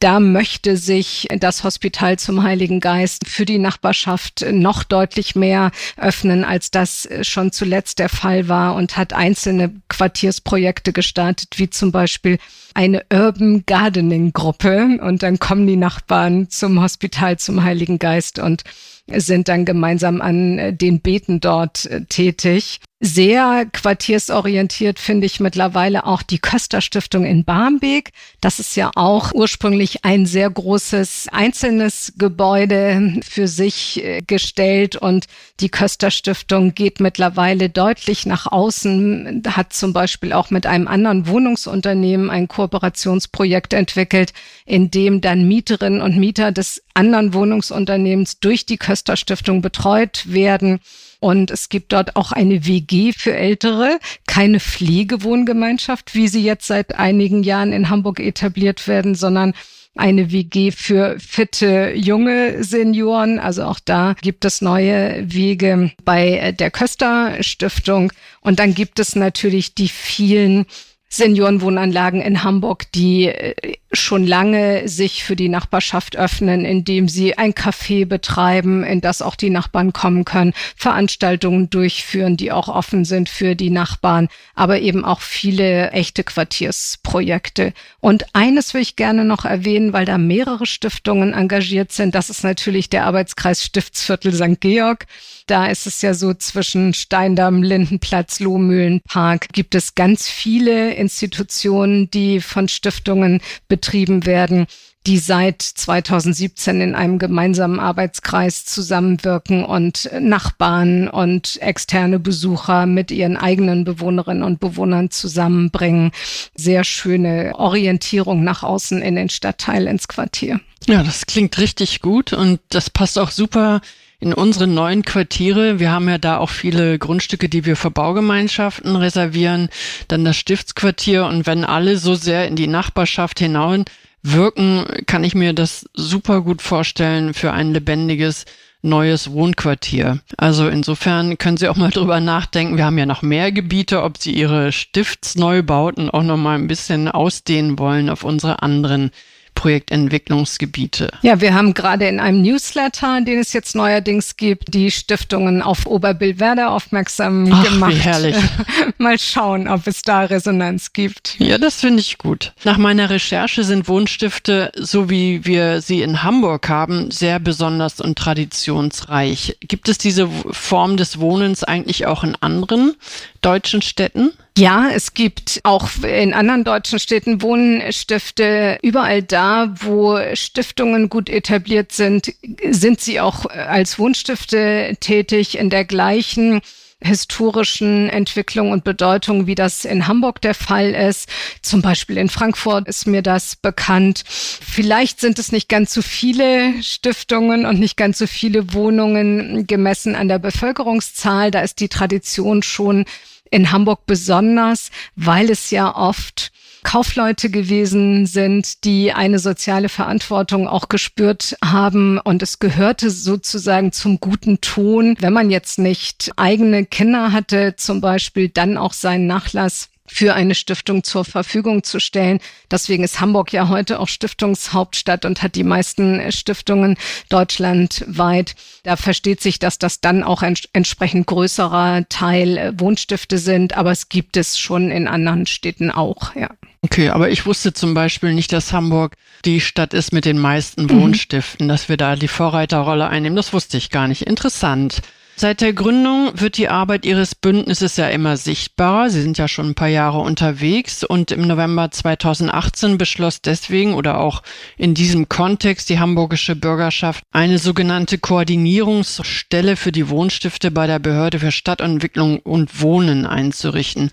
da 0.00 0.18
möchte 0.18 0.78
sich 0.78 1.28
das 1.38 1.62
Hospital 1.62 2.18
zum 2.18 2.42
Heiligen 2.42 2.80
Geist 2.80 3.28
für 3.28 3.44
die 3.44 3.58
Nachbarschaft 3.58 4.44
noch 4.50 4.82
deutlich 4.82 5.36
mehr 5.36 5.70
öffnen, 5.98 6.42
als 6.42 6.70
das 6.70 7.06
schon 7.20 7.52
zuletzt 7.52 7.98
der 7.98 8.08
Fall 8.08 8.48
war 8.48 8.74
und 8.74 8.96
hat 8.96 9.12
einzelne 9.12 9.74
Quartiersprojekte 9.88 10.94
gestartet, 10.94 11.58
wie 11.58 11.68
zum 11.68 11.92
Beispiel 11.92 12.38
eine 12.72 13.04
Urban 13.12 13.64
Gardening 13.66 14.32
Gruppe. 14.32 14.98
Und 15.02 15.22
dann 15.22 15.38
kommen 15.38 15.66
die 15.66 15.76
Nachbarn 15.76 16.48
zum 16.48 16.80
Hospital 16.80 17.38
zum 17.38 17.62
Heiligen 17.62 17.98
Geist 17.98 18.38
und 18.38 18.64
sind 19.06 19.48
dann 19.48 19.66
gemeinsam 19.66 20.22
an 20.22 20.78
den 20.78 21.00
Beten 21.00 21.40
dort 21.40 21.88
tätig. 22.08 22.80
Sehr 23.02 23.64
quartiersorientiert 23.72 24.98
finde 24.98 25.24
ich 25.24 25.40
mittlerweile 25.40 26.04
auch 26.04 26.20
die 26.22 26.38
Köster 26.38 26.82
Stiftung 26.82 27.24
in 27.24 27.46
Barmbek. 27.46 28.12
Das 28.42 28.58
ist 28.58 28.76
ja 28.76 28.90
auch 28.94 29.32
ursprünglich 29.32 30.04
ein 30.04 30.26
sehr 30.26 30.50
großes 30.50 31.28
einzelnes 31.32 32.12
Gebäude 32.18 33.22
für 33.26 33.48
sich 33.48 34.04
äh, 34.04 34.20
gestellt 34.20 34.96
und 34.96 35.28
die 35.60 35.70
Köster 35.70 36.10
Stiftung 36.10 36.74
geht 36.74 37.00
mittlerweile 37.00 37.70
deutlich 37.70 38.26
nach 38.26 38.46
außen, 38.46 39.44
hat 39.48 39.72
zum 39.72 39.94
Beispiel 39.94 40.34
auch 40.34 40.50
mit 40.50 40.66
einem 40.66 40.86
anderen 40.86 41.26
Wohnungsunternehmen 41.26 42.28
ein 42.28 42.48
Kooperationsprojekt 42.48 43.72
entwickelt, 43.72 44.34
in 44.66 44.90
dem 44.90 45.22
dann 45.22 45.48
Mieterinnen 45.48 46.02
und 46.02 46.18
Mieter 46.18 46.52
des 46.52 46.82
anderen 46.92 47.32
Wohnungsunternehmens 47.32 48.40
durch 48.40 48.66
die 48.66 48.76
Köster 48.76 49.16
Stiftung 49.16 49.62
betreut 49.62 50.24
werden. 50.26 50.80
Und 51.20 51.50
es 51.50 51.68
gibt 51.68 51.92
dort 51.92 52.16
auch 52.16 52.32
eine 52.32 52.66
WG 52.66 53.12
für 53.12 53.34
Ältere, 53.34 53.98
keine 54.26 54.58
Pflegewohngemeinschaft, 54.58 56.14
wie 56.14 56.28
sie 56.28 56.42
jetzt 56.42 56.66
seit 56.66 56.94
einigen 56.94 57.42
Jahren 57.42 57.72
in 57.72 57.90
Hamburg 57.90 58.20
etabliert 58.20 58.88
werden, 58.88 59.14
sondern 59.14 59.52
eine 59.96 60.32
WG 60.32 60.70
für 60.70 61.16
fitte 61.18 61.92
junge 61.94 62.64
Senioren. 62.64 63.38
Also 63.38 63.64
auch 63.64 63.80
da 63.84 64.14
gibt 64.22 64.44
es 64.44 64.62
neue 64.62 65.30
Wege 65.30 65.92
bei 66.04 66.52
der 66.52 66.70
Köster 66.70 67.42
Stiftung. 67.42 68.12
Und 68.40 68.58
dann 68.58 68.74
gibt 68.74 68.98
es 68.98 69.14
natürlich 69.14 69.74
die 69.74 69.88
vielen 69.88 70.64
Seniorenwohnanlagen 71.10 72.22
in 72.22 72.44
Hamburg, 72.44 72.90
die 72.92 73.26
äh, 73.26 73.54
schon 73.92 74.26
lange 74.26 74.88
sich 74.88 75.24
für 75.24 75.34
die 75.34 75.48
Nachbarschaft 75.48 76.16
öffnen, 76.16 76.64
indem 76.64 77.08
sie 77.08 77.36
ein 77.36 77.52
Café 77.52 78.06
betreiben, 78.06 78.84
in 78.84 79.00
das 79.00 79.20
auch 79.20 79.34
die 79.34 79.50
Nachbarn 79.50 79.92
kommen 79.92 80.24
können, 80.24 80.52
Veranstaltungen 80.76 81.70
durchführen, 81.70 82.36
die 82.36 82.52
auch 82.52 82.68
offen 82.68 83.04
sind 83.04 83.28
für 83.28 83.56
die 83.56 83.70
Nachbarn, 83.70 84.28
aber 84.54 84.80
eben 84.80 85.04
auch 85.04 85.20
viele 85.20 85.90
echte 85.90 86.22
Quartiersprojekte. 86.22 87.72
Und 87.98 88.34
eines 88.34 88.74
will 88.74 88.82
ich 88.82 88.94
gerne 88.94 89.24
noch 89.24 89.44
erwähnen, 89.44 89.92
weil 89.92 90.04
da 90.04 90.18
mehrere 90.18 90.66
Stiftungen 90.66 91.32
engagiert 91.32 91.90
sind. 91.90 92.14
Das 92.14 92.30
ist 92.30 92.44
natürlich 92.44 92.90
der 92.90 93.06
Arbeitskreis 93.06 93.64
Stiftsviertel 93.64 94.32
St. 94.32 94.60
Georg. 94.60 95.06
Da 95.46 95.66
ist 95.66 95.88
es 95.88 96.00
ja 96.00 96.14
so 96.14 96.32
zwischen 96.32 96.94
Steindamm, 96.94 97.64
Lindenplatz, 97.64 98.38
Lohmühlenpark 98.38 99.48
gibt 99.52 99.74
es 99.74 99.96
ganz 99.96 100.28
viele 100.28 100.94
Institutionen, 100.94 102.08
die 102.10 102.40
von 102.40 102.68
Stiftungen 102.68 103.40
betrieben 103.80 104.26
werden. 104.26 104.66
die 105.06 105.16
seit 105.16 105.62
2017 105.62 106.82
in 106.82 106.94
einem 106.94 107.18
gemeinsamen 107.18 107.80
Arbeitskreis 107.80 108.66
zusammenwirken 108.66 109.64
und 109.64 110.10
Nachbarn 110.20 111.08
und 111.08 111.56
externe 111.62 112.18
Besucher 112.18 112.84
mit 112.84 113.10
ihren 113.10 113.38
eigenen 113.38 113.84
Bewohnerinnen 113.84 114.42
und 114.42 114.60
Bewohnern 114.60 115.10
zusammenbringen. 115.10 116.12
Sehr 116.54 116.84
schöne 116.84 117.54
Orientierung 117.56 118.44
nach 118.44 118.62
außen 118.62 119.00
in 119.00 119.16
den 119.16 119.30
Stadtteil, 119.30 119.86
ins 119.86 120.06
Quartier. 120.06 120.60
Ja, 120.86 121.02
das 121.02 121.24
klingt 121.24 121.56
richtig 121.56 122.02
gut 122.02 122.34
und 122.34 122.60
das 122.68 122.90
passt 122.90 123.18
auch 123.18 123.30
super 123.30 123.80
in 124.20 124.34
unsere 124.34 124.66
neuen 124.66 125.02
Quartiere. 125.02 125.80
Wir 125.80 125.90
haben 125.90 126.08
ja 126.08 126.18
da 126.18 126.38
auch 126.38 126.50
viele 126.50 126.98
Grundstücke, 126.98 127.48
die 127.48 127.64
wir 127.64 127.76
für 127.76 127.90
Baugemeinschaften 127.90 128.94
reservieren, 128.94 129.70
dann 130.08 130.24
das 130.24 130.36
Stiftsquartier 130.36 131.26
und 131.26 131.46
wenn 131.46 131.64
alle 131.64 131.96
so 131.96 132.14
sehr 132.14 132.46
in 132.46 132.54
die 132.54 132.66
Nachbarschaft 132.66 133.38
hinaus 133.38 133.84
wirken, 134.22 134.84
kann 135.06 135.24
ich 135.24 135.34
mir 135.34 135.54
das 135.54 135.86
super 135.94 136.42
gut 136.42 136.60
vorstellen 136.60 137.32
für 137.32 137.52
ein 137.52 137.72
lebendiges 137.72 138.44
neues 138.82 139.30
Wohnquartier. 139.30 140.20
Also 140.36 140.68
insofern 140.68 141.38
können 141.38 141.56
Sie 141.56 141.68
auch 141.68 141.76
mal 141.76 141.90
drüber 141.94 142.20
nachdenken. 142.20 142.76
Wir 142.76 142.84
haben 142.84 142.98
ja 142.98 143.06
noch 143.06 143.22
mehr 143.22 143.52
Gebiete, 143.52 144.02
ob 144.02 144.18
Sie 144.18 144.32
Ihre 144.32 144.72
Stiftsneubauten 144.72 146.10
auch 146.10 146.22
noch 146.22 146.36
mal 146.36 146.58
ein 146.58 146.66
bisschen 146.68 147.08
ausdehnen 147.08 147.78
wollen 147.78 148.10
auf 148.10 148.24
unsere 148.24 148.62
anderen 148.62 149.10
Projektentwicklungsgebiete. 149.54 151.10
Ja, 151.22 151.40
wir 151.40 151.54
haben 151.54 151.74
gerade 151.74 152.08
in 152.08 152.18
einem 152.18 152.42
Newsletter, 152.42 153.20
den 153.20 153.38
es 153.38 153.52
jetzt 153.52 153.74
neuerdings 153.74 154.36
gibt, 154.36 154.72
die 154.74 154.90
Stiftungen 154.90 155.60
auf 155.60 155.86
Oberbillwerder 155.86 156.70
aufmerksam 156.70 157.50
Ach, 157.52 157.64
gemacht. 157.64 157.94
Wie 157.94 157.98
herrlich. 157.98 158.36
Mal 158.98 159.18
schauen, 159.18 159.68
ob 159.68 159.86
es 159.86 160.02
da 160.02 160.22
Resonanz 160.22 160.92
gibt. 160.92 161.36
Ja, 161.38 161.58
das 161.58 161.80
finde 161.80 162.00
ich 162.00 162.18
gut. 162.18 162.52
Nach 162.64 162.78
meiner 162.78 163.10
Recherche 163.10 163.64
sind 163.64 163.88
Wohnstifte, 163.88 164.72
so 164.76 165.10
wie 165.10 165.44
wir 165.44 165.82
sie 165.82 166.02
in 166.02 166.22
Hamburg 166.22 166.68
haben, 166.68 167.10
sehr 167.10 167.38
besonders 167.38 168.00
und 168.00 168.16
traditionsreich. 168.16 169.56
Gibt 169.60 169.88
es 169.88 169.98
diese 169.98 170.28
Form 170.50 170.96
des 170.96 171.20
Wohnens 171.20 171.64
eigentlich 171.64 172.06
auch 172.06 172.24
in 172.24 172.36
anderen 172.40 172.94
deutschen 173.42 173.82
Städten? 173.82 174.32
Ja, 174.60 174.90
es 174.92 175.14
gibt 175.14 175.60
auch 175.62 175.88
in 176.02 176.34
anderen 176.34 176.64
deutschen 176.64 176.98
Städten 176.98 177.40
Wohnstifte. 177.40 178.78
Überall 178.82 179.22
da, 179.22 179.72
wo 179.80 180.18
Stiftungen 180.34 181.08
gut 181.08 181.30
etabliert 181.30 181.92
sind, 181.92 182.34
sind 182.68 183.00
sie 183.00 183.20
auch 183.20 183.46
als 183.46 183.98
Wohnstifte 183.98 184.98
tätig 185.00 185.56
in 185.56 185.70
der 185.70 185.86
gleichen 185.86 186.60
historischen 187.02 188.10
Entwicklung 188.10 188.70
und 188.70 188.84
Bedeutung, 188.84 189.46
wie 189.46 189.54
das 189.54 189.86
in 189.86 190.06
Hamburg 190.06 190.42
der 190.42 190.52
Fall 190.52 190.90
ist. 190.90 191.30
Zum 191.62 191.80
Beispiel 191.80 192.18
in 192.18 192.28
Frankfurt 192.28 192.86
ist 192.86 193.06
mir 193.06 193.22
das 193.22 193.56
bekannt. 193.56 194.24
Vielleicht 194.26 195.20
sind 195.20 195.38
es 195.38 195.52
nicht 195.52 195.70
ganz 195.70 195.94
so 195.94 196.02
viele 196.02 196.82
Stiftungen 196.82 197.64
und 197.64 197.80
nicht 197.80 197.96
ganz 197.96 198.18
so 198.18 198.26
viele 198.26 198.74
Wohnungen 198.74 199.66
gemessen 199.66 200.14
an 200.14 200.28
der 200.28 200.38
Bevölkerungszahl. 200.38 201.50
Da 201.50 201.62
ist 201.62 201.80
die 201.80 201.88
Tradition 201.88 202.62
schon 202.62 203.06
in 203.50 203.72
Hamburg 203.72 204.06
besonders, 204.06 204.90
weil 205.16 205.50
es 205.50 205.70
ja 205.70 205.94
oft 205.94 206.52
Kaufleute 206.82 207.50
gewesen 207.50 208.26
sind, 208.26 208.84
die 208.84 209.12
eine 209.12 209.38
soziale 209.38 209.88
Verantwortung 209.88 210.66
auch 210.66 210.88
gespürt 210.88 211.56
haben. 211.62 212.18
Und 212.18 212.42
es 212.42 212.58
gehörte 212.58 213.10
sozusagen 213.10 213.92
zum 213.92 214.18
guten 214.20 214.60
Ton, 214.60 215.16
wenn 215.20 215.32
man 215.32 215.50
jetzt 215.50 215.78
nicht 215.78 216.32
eigene 216.36 216.86
Kinder 216.86 217.32
hatte, 217.32 217.74
zum 217.76 218.00
Beispiel 218.00 218.48
dann 218.48 218.76
auch 218.76 218.92
seinen 218.92 219.26
Nachlass 219.26 219.90
für 220.12 220.34
eine 220.34 220.54
Stiftung 220.54 221.04
zur 221.04 221.24
Verfügung 221.24 221.84
zu 221.84 222.00
stellen. 222.00 222.40
Deswegen 222.70 223.04
ist 223.04 223.20
Hamburg 223.20 223.52
ja 223.52 223.68
heute 223.68 224.00
auch 224.00 224.08
Stiftungshauptstadt 224.08 225.24
und 225.24 225.42
hat 225.42 225.54
die 225.54 225.64
meisten 225.64 226.32
Stiftungen 226.32 226.96
deutschlandweit. 227.28 228.54
Da 228.82 228.96
versteht 228.96 229.40
sich, 229.40 229.58
dass 229.58 229.78
das 229.78 230.00
dann 230.00 230.22
auch 230.24 230.42
ein 230.42 230.56
entsprechend 230.72 231.26
größerer 231.26 232.08
Teil 232.08 232.74
Wohnstifte 232.76 233.38
sind, 233.38 233.76
aber 233.76 233.92
es 233.92 234.08
gibt 234.08 234.36
es 234.36 234.58
schon 234.58 234.90
in 234.90 235.06
anderen 235.06 235.46
Städten 235.46 235.90
auch, 235.90 236.34
ja. 236.34 236.50
Okay, 236.82 237.10
aber 237.10 237.30
ich 237.30 237.44
wusste 237.44 237.74
zum 237.74 237.92
Beispiel 237.92 238.32
nicht, 238.32 238.52
dass 238.52 238.72
Hamburg 238.72 239.14
die 239.44 239.60
Stadt 239.60 239.92
ist 239.92 240.12
mit 240.12 240.24
den 240.24 240.38
meisten 240.38 240.84
mhm. 240.84 240.90
Wohnstiften, 240.90 241.66
mhm. 241.66 241.68
dass 241.68 241.88
wir 241.88 241.98
da 241.98 242.16
die 242.16 242.28
Vorreiterrolle 242.28 243.08
einnehmen. 243.08 243.36
Das 243.36 243.52
wusste 243.52 243.76
ich 243.76 243.90
gar 243.90 244.08
nicht. 244.08 244.22
Interessant. 244.22 245.02
Seit 245.36 245.62
der 245.62 245.72
Gründung 245.72 246.32
wird 246.34 246.58
die 246.58 246.68
Arbeit 246.68 247.06
Ihres 247.06 247.34
Bündnisses 247.34 247.96
ja 247.96 248.08
immer 248.08 248.36
sichtbarer. 248.36 249.08
Sie 249.08 249.22
sind 249.22 249.38
ja 249.38 249.48
schon 249.48 249.70
ein 249.70 249.74
paar 249.74 249.88
Jahre 249.88 250.18
unterwegs 250.18 251.02
und 251.02 251.30
im 251.30 251.46
November 251.46 251.90
2018 251.90 252.98
beschloss 252.98 253.40
deswegen 253.40 253.94
oder 253.94 254.18
auch 254.18 254.42
in 254.76 254.92
diesem 254.92 255.30
Kontext 255.30 255.88
die 255.88 255.98
hamburgische 255.98 256.56
Bürgerschaft 256.56 257.24
eine 257.32 257.58
sogenannte 257.58 258.18
Koordinierungsstelle 258.18 259.76
für 259.76 259.92
die 259.92 260.10
Wohnstifte 260.10 260.70
bei 260.70 260.86
der 260.86 260.98
Behörde 260.98 261.38
für 261.38 261.52
Stadtentwicklung 261.52 262.40
und 262.40 262.82
Wohnen 262.82 263.24
einzurichten. 263.24 264.10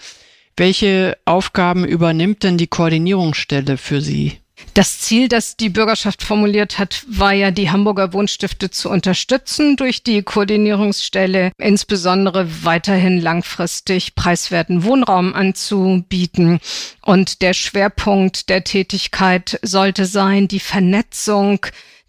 Welche 0.55 1.17
Aufgaben 1.25 1.85
übernimmt 1.85 2.43
denn 2.43 2.57
die 2.57 2.67
Koordinierungsstelle 2.67 3.77
für 3.77 4.01
Sie? 4.01 4.39
Das 4.73 4.99
Ziel, 4.99 5.27
das 5.27 5.57
die 5.57 5.69
Bürgerschaft 5.69 6.23
formuliert 6.23 6.77
hat, 6.79 7.03
war 7.07 7.33
ja, 7.33 7.51
die 7.51 7.71
Hamburger 7.71 8.13
Wohnstifte 8.13 8.69
zu 8.69 8.89
unterstützen 8.89 9.75
durch 9.75 10.03
die 10.03 10.21
Koordinierungsstelle, 10.21 11.51
insbesondere 11.57 12.63
weiterhin 12.63 13.19
langfristig 13.19 14.15
preiswerten 14.15 14.83
Wohnraum 14.83 15.33
anzubieten. 15.33 16.59
Und 17.01 17.41
der 17.41 17.53
Schwerpunkt 17.53 18.49
der 18.49 18.63
Tätigkeit 18.63 19.59
sollte 19.63 20.05
sein, 20.05 20.47
die 20.47 20.59
Vernetzung 20.59 21.65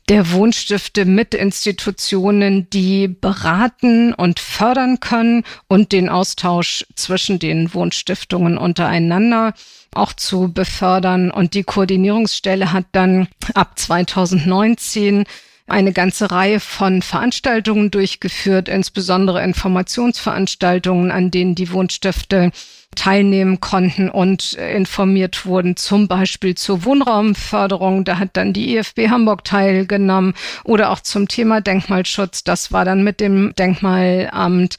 der 0.08 0.32
Wohnstifte 0.32 1.04
mit 1.04 1.34
Institutionen, 1.34 2.68
die 2.70 3.08
beraten 3.08 4.14
und 4.14 4.40
fördern 4.40 5.00
können 5.00 5.44
und 5.68 5.92
den 5.92 6.08
Austausch 6.08 6.86
zwischen 6.94 7.38
den 7.38 7.74
Wohnstiftungen 7.74 8.56
untereinander 8.56 9.52
auch 9.94 10.12
zu 10.12 10.52
befördern. 10.52 11.30
Und 11.30 11.54
die 11.54 11.64
Koordinierungsstelle 11.64 12.72
hat 12.72 12.86
dann 12.92 13.28
ab 13.54 13.78
2019 13.78 15.24
eine 15.68 15.92
ganze 15.92 16.30
Reihe 16.30 16.60
von 16.60 17.02
Veranstaltungen 17.02 17.90
durchgeführt, 17.90 18.68
insbesondere 18.68 19.42
Informationsveranstaltungen, 19.42 21.10
an 21.10 21.30
denen 21.30 21.54
die 21.54 21.70
Wohnstifte 21.72 22.50
teilnehmen 22.96 23.60
konnten 23.60 24.08
und 24.08 24.54
informiert 24.54 25.46
wurden, 25.46 25.76
zum 25.76 26.08
Beispiel 26.08 26.54
zur 26.54 26.84
Wohnraumförderung. 26.84 28.04
Da 28.04 28.18
hat 28.18 28.30
dann 28.32 28.52
die 28.52 28.76
IFB 28.76 29.08
Hamburg 29.10 29.44
teilgenommen 29.44 30.34
oder 30.64 30.90
auch 30.90 31.00
zum 31.00 31.28
Thema 31.28 31.60
Denkmalschutz. 31.60 32.44
Das 32.44 32.72
war 32.72 32.84
dann 32.84 33.04
mit 33.04 33.20
dem 33.20 33.54
Denkmalamt 33.54 34.78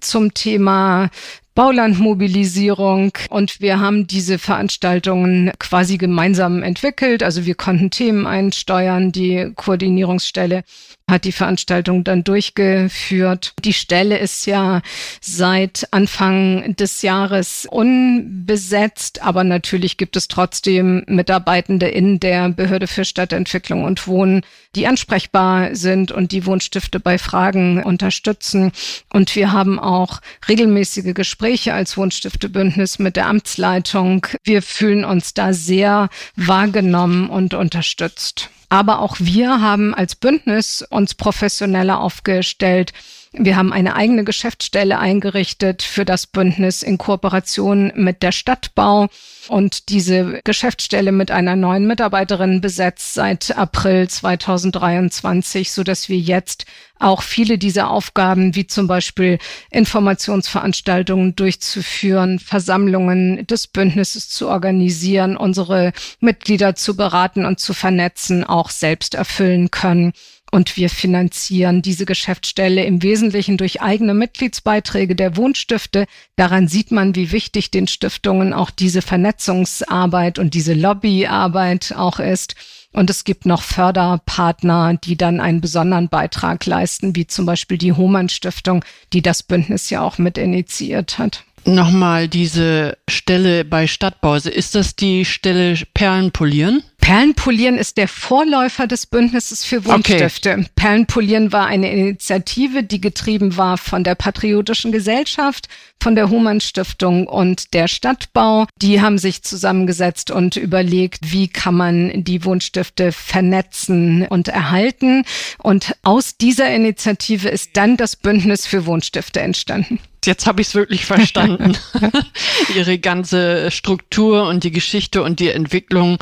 zum 0.00 0.32
Thema 0.34 1.10
Baulandmobilisierung 1.54 3.12
und 3.28 3.60
wir 3.60 3.80
haben 3.80 4.06
diese 4.06 4.38
Veranstaltungen 4.38 5.50
quasi 5.58 5.98
gemeinsam 5.98 6.62
entwickelt. 6.62 7.22
Also 7.22 7.44
wir 7.44 7.54
konnten 7.54 7.90
Themen 7.90 8.26
einsteuern. 8.26 9.12
Die 9.12 9.52
Koordinierungsstelle 9.54 10.62
hat 11.10 11.24
die 11.24 11.32
Veranstaltung 11.32 12.04
dann 12.04 12.24
durchgeführt. 12.24 13.52
Die 13.64 13.72
Stelle 13.72 14.18
ist 14.18 14.46
ja 14.46 14.80
seit 15.20 15.88
Anfang 15.90 16.74
des 16.76 17.02
Jahres 17.02 17.66
unbesetzt, 17.70 19.22
aber 19.22 19.44
natürlich 19.44 19.96
gibt 19.96 20.16
es 20.16 20.28
trotzdem 20.28 21.04
Mitarbeitende 21.06 21.88
in 21.88 22.20
der 22.20 22.48
Behörde 22.48 22.86
für 22.86 23.04
Stadtentwicklung 23.04 23.84
und 23.84 24.06
Wohnen, 24.06 24.42
die 24.74 24.86
ansprechbar 24.86 25.74
sind 25.74 26.12
und 26.12 26.32
die 26.32 26.46
Wohnstifte 26.46 27.00
bei 27.00 27.18
Fragen 27.18 27.82
unterstützen. 27.82 28.72
Und 29.12 29.34
wir 29.34 29.52
haben 29.52 29.78
auch 29.78 30.20
regelmäßige 30.48 31.14
Gespräche 31.14 31.74
als 31.74 31.96
Wohnstiftebündnis 31.96 32.98
mit 32.98 33.16
der 33.16 33.26
Amtsleitung. 33.26 34.26
Wir 34.44 34.62
fühlen 34.62 35.04
uns 35.04 35.34
da 35.34 35.52
sehr 35.52 36.08
wahrgenommen 36.36 37.28
und 37.28 37.54
unterstützt. 37.54 38.50
Aber 38.70 39.00
auch 39.00 39.16
wir 39.18 39.60
haben 39.60 39.94
als 39.94 40.14
Bündnis 40.14 40.82
uns 40.88 41.14
professioneller 41.14 42.00
aufgestellt. 42.00 42.92
Wir 43.32 43.56
haben 43.56 43.72
eine 43.72 43.94
eigene 43.94 44.24
Geschäftsstelle 44.24 44.98
eingerichtet 44.98 45.84
für 45.84 46.04
das 46.04 46.26
Bündnis 46.26 46.82
in 46.82 46.98
Kooperation 46.98 47.92
mit 47.94 48.24
der 48.24 48.32
Stadtbau 48.32 49.06
und 49.46 49.88
diese 49.88 50.40
Geschäftsstelle 50.42 51.12
mit 51.12 51.30
einer 51.30 51.54
neuen 51.54 51.86
Mitarbeiterin 51.86 52.60
besetzt 52.60 53.14
seit 53.14 53.56
April 53.56 54.08
2023, 54.08 55.70
so 55.70 55.84
dass 55.84 56.08
wir 56.08 56.18
jetzt 56.18 56.66
auch 56.98 57.22
viele 57.22 57.56
dieser 57.56 57.90
Aufgaben, 57.90 58.56
wie 58.56 58.66
zum 58.66 58.88
Beispiel 58.88 59.38
Informationsveranstaltungen 59.70 61.36
durchzuführen, 61.36 62.40
Versammlungen 62.40 63.46
des 63.46 63.68
Bündnisses 63.68 64.28
zu 64.28 64.48
organisieren, 64.48 65.36
unsere 65.36 65.92
Mitglieder 66.18 66.74
zu 66.74 66.96
beraten 66.96 67.46
und 67.46 67.60
zu 67.60 67.74
vernetzen, 67.74 68.44
auch 68.44 68.70
selbst 68.70 69.14
erfüllen 69.14 69.70
können. 69.70 70.12
Und 70.50 70.76
wir 70.76 70.90
finanzieren 70.90 71.80
diese 71.80 72.06
Geschäftsstelle 72.06 72.84
im 72.84 73.02
Wesentlichen 73.02 73.56
durch 73.56 73.80
eigene 73.80 74.14
Mitgliedsbeiträge 74.14 75.14
der 75.14 75.36
Wohnstifte. 75.36 76.06
Daran 76.36 76.66
sieht 76.66 76.90
man, 76.90 77.14
wie 77.14 77.30
wichtig 77.30 77.70
den 77.70 77.86
Stiftungen 77.86 78.52
auch 78.52 78.70
diese 78.70 79.02
Vernetzungsarbeit 79.02 80.38
und 80.38 80.54
diese 80.54 80.74
Lobbyarbeit 80.74 81.94
auch 81.96 82.18
ist. 82.18 82.56
Und 82.92 83.08
es 83.08 83.22
gibt 83.22 83.46
noch 83.46 83.62
Förderpartner, 83.62 84.94
die 84.94 85.16
dann 85.16 85.40
einen 85.40 85.60
besonderen 85.60 86.08
Beitrag 86.08 86.66
leisten, 86.66 87.14
wie 87.14 87.28
zum 87.28 87.46
Beispiel 87.46 87.78
die 87.78 87.92
Hohmann 87.92 88.28
Stiftung, 88.28 88.84
die 89.12 89.22
das 89.22 89.44
Bündnis 89.44 89.90
ja 89.90 90.02
auch 90.02 90.18
mit 90.18 90.36
initiiert 90.36 91.18
hat. 91.18 91.44
Nochmal 91.64 92.26
diese 92.26 92.96
Stelle 93.08 93.64
bei 93.64 93.86
Stadtbause. 93.86 94.50
Ist 94.50 94.74
das 94.74 94.96
die 94.96 95.24
Stelle 95.24 95.78
Perlenpolieren? 95.94 96.82
Perlenpolieren 97.00 97.78
ist 97.78 97.96
der 97.96 98.08
Vorläufer 98.08 98.86
des 98.86 99.06
Bündnisses 99.06 99.64
für 99.64 99.84
Wunschstifte. 99.84 100.52
Okay. 100.52 100.66
Perlenpolieren 100.76 101.52
war 101.52 101.66
eine 101.66 101.90
Initiative, 101.90 102.82
die 102.82 103.00
getrieben 103.00 103.56
war 103.56 103.78
von 103.78 104.04
der 104.04 104.14
Patriotischen 104.14 104.92
Gesellschaft, 104.92 105.68
von 106.02 106.14
der 106.14 106.30
Humann 106.30 106.60
Stiftung 106.60 107.26
und 107.26 107.74
der 107.74 107.88
Stadtbau. 107.88 108.66
Die 108.80 109.00
haben 109.00 109.18
sich 109.18 109.42
zusammengesetzt 109.42 110.30
und 110.30 110.56
überlegt, 110.56 111.32
wie 111.32 111.48
kann 111.48 111.74
man 111.74 112.24
die 112.24 112.44
Wunschstifte 112.44 113.12
vernetzen 113.12 114.26
und 114.28 114.48
erhalten. 114.48 115.24
Und 115.58 115.94
aus 116.02 116.36
dieser 116.36 116.72
Initiative 116.72 117.48
ist 117.48 117.76
dann 117.76 117.96
das 117.96 118.16
Bündnis 118.16 118.66
für 118.66 118.86
Wunschstifte 118.86 119.40
entstanden. 119.40 120.00
Jetzt 120.24 120.46
habe 120.46 120.60
ich 120.60 120.68
es 120.68 120.74
wirklich 120.74 121.06
verstanden. 121.06 121.76
Ihre 122.76 122.98
ganze 122.98 123.70
Struktur 123.70 124.46
und 124.46 124.64
die 124.64 124.70
Geschichte 124.70 125.22
und 125.22 125.40
die 125.40 125.48
Entwicklung 125.48 126.18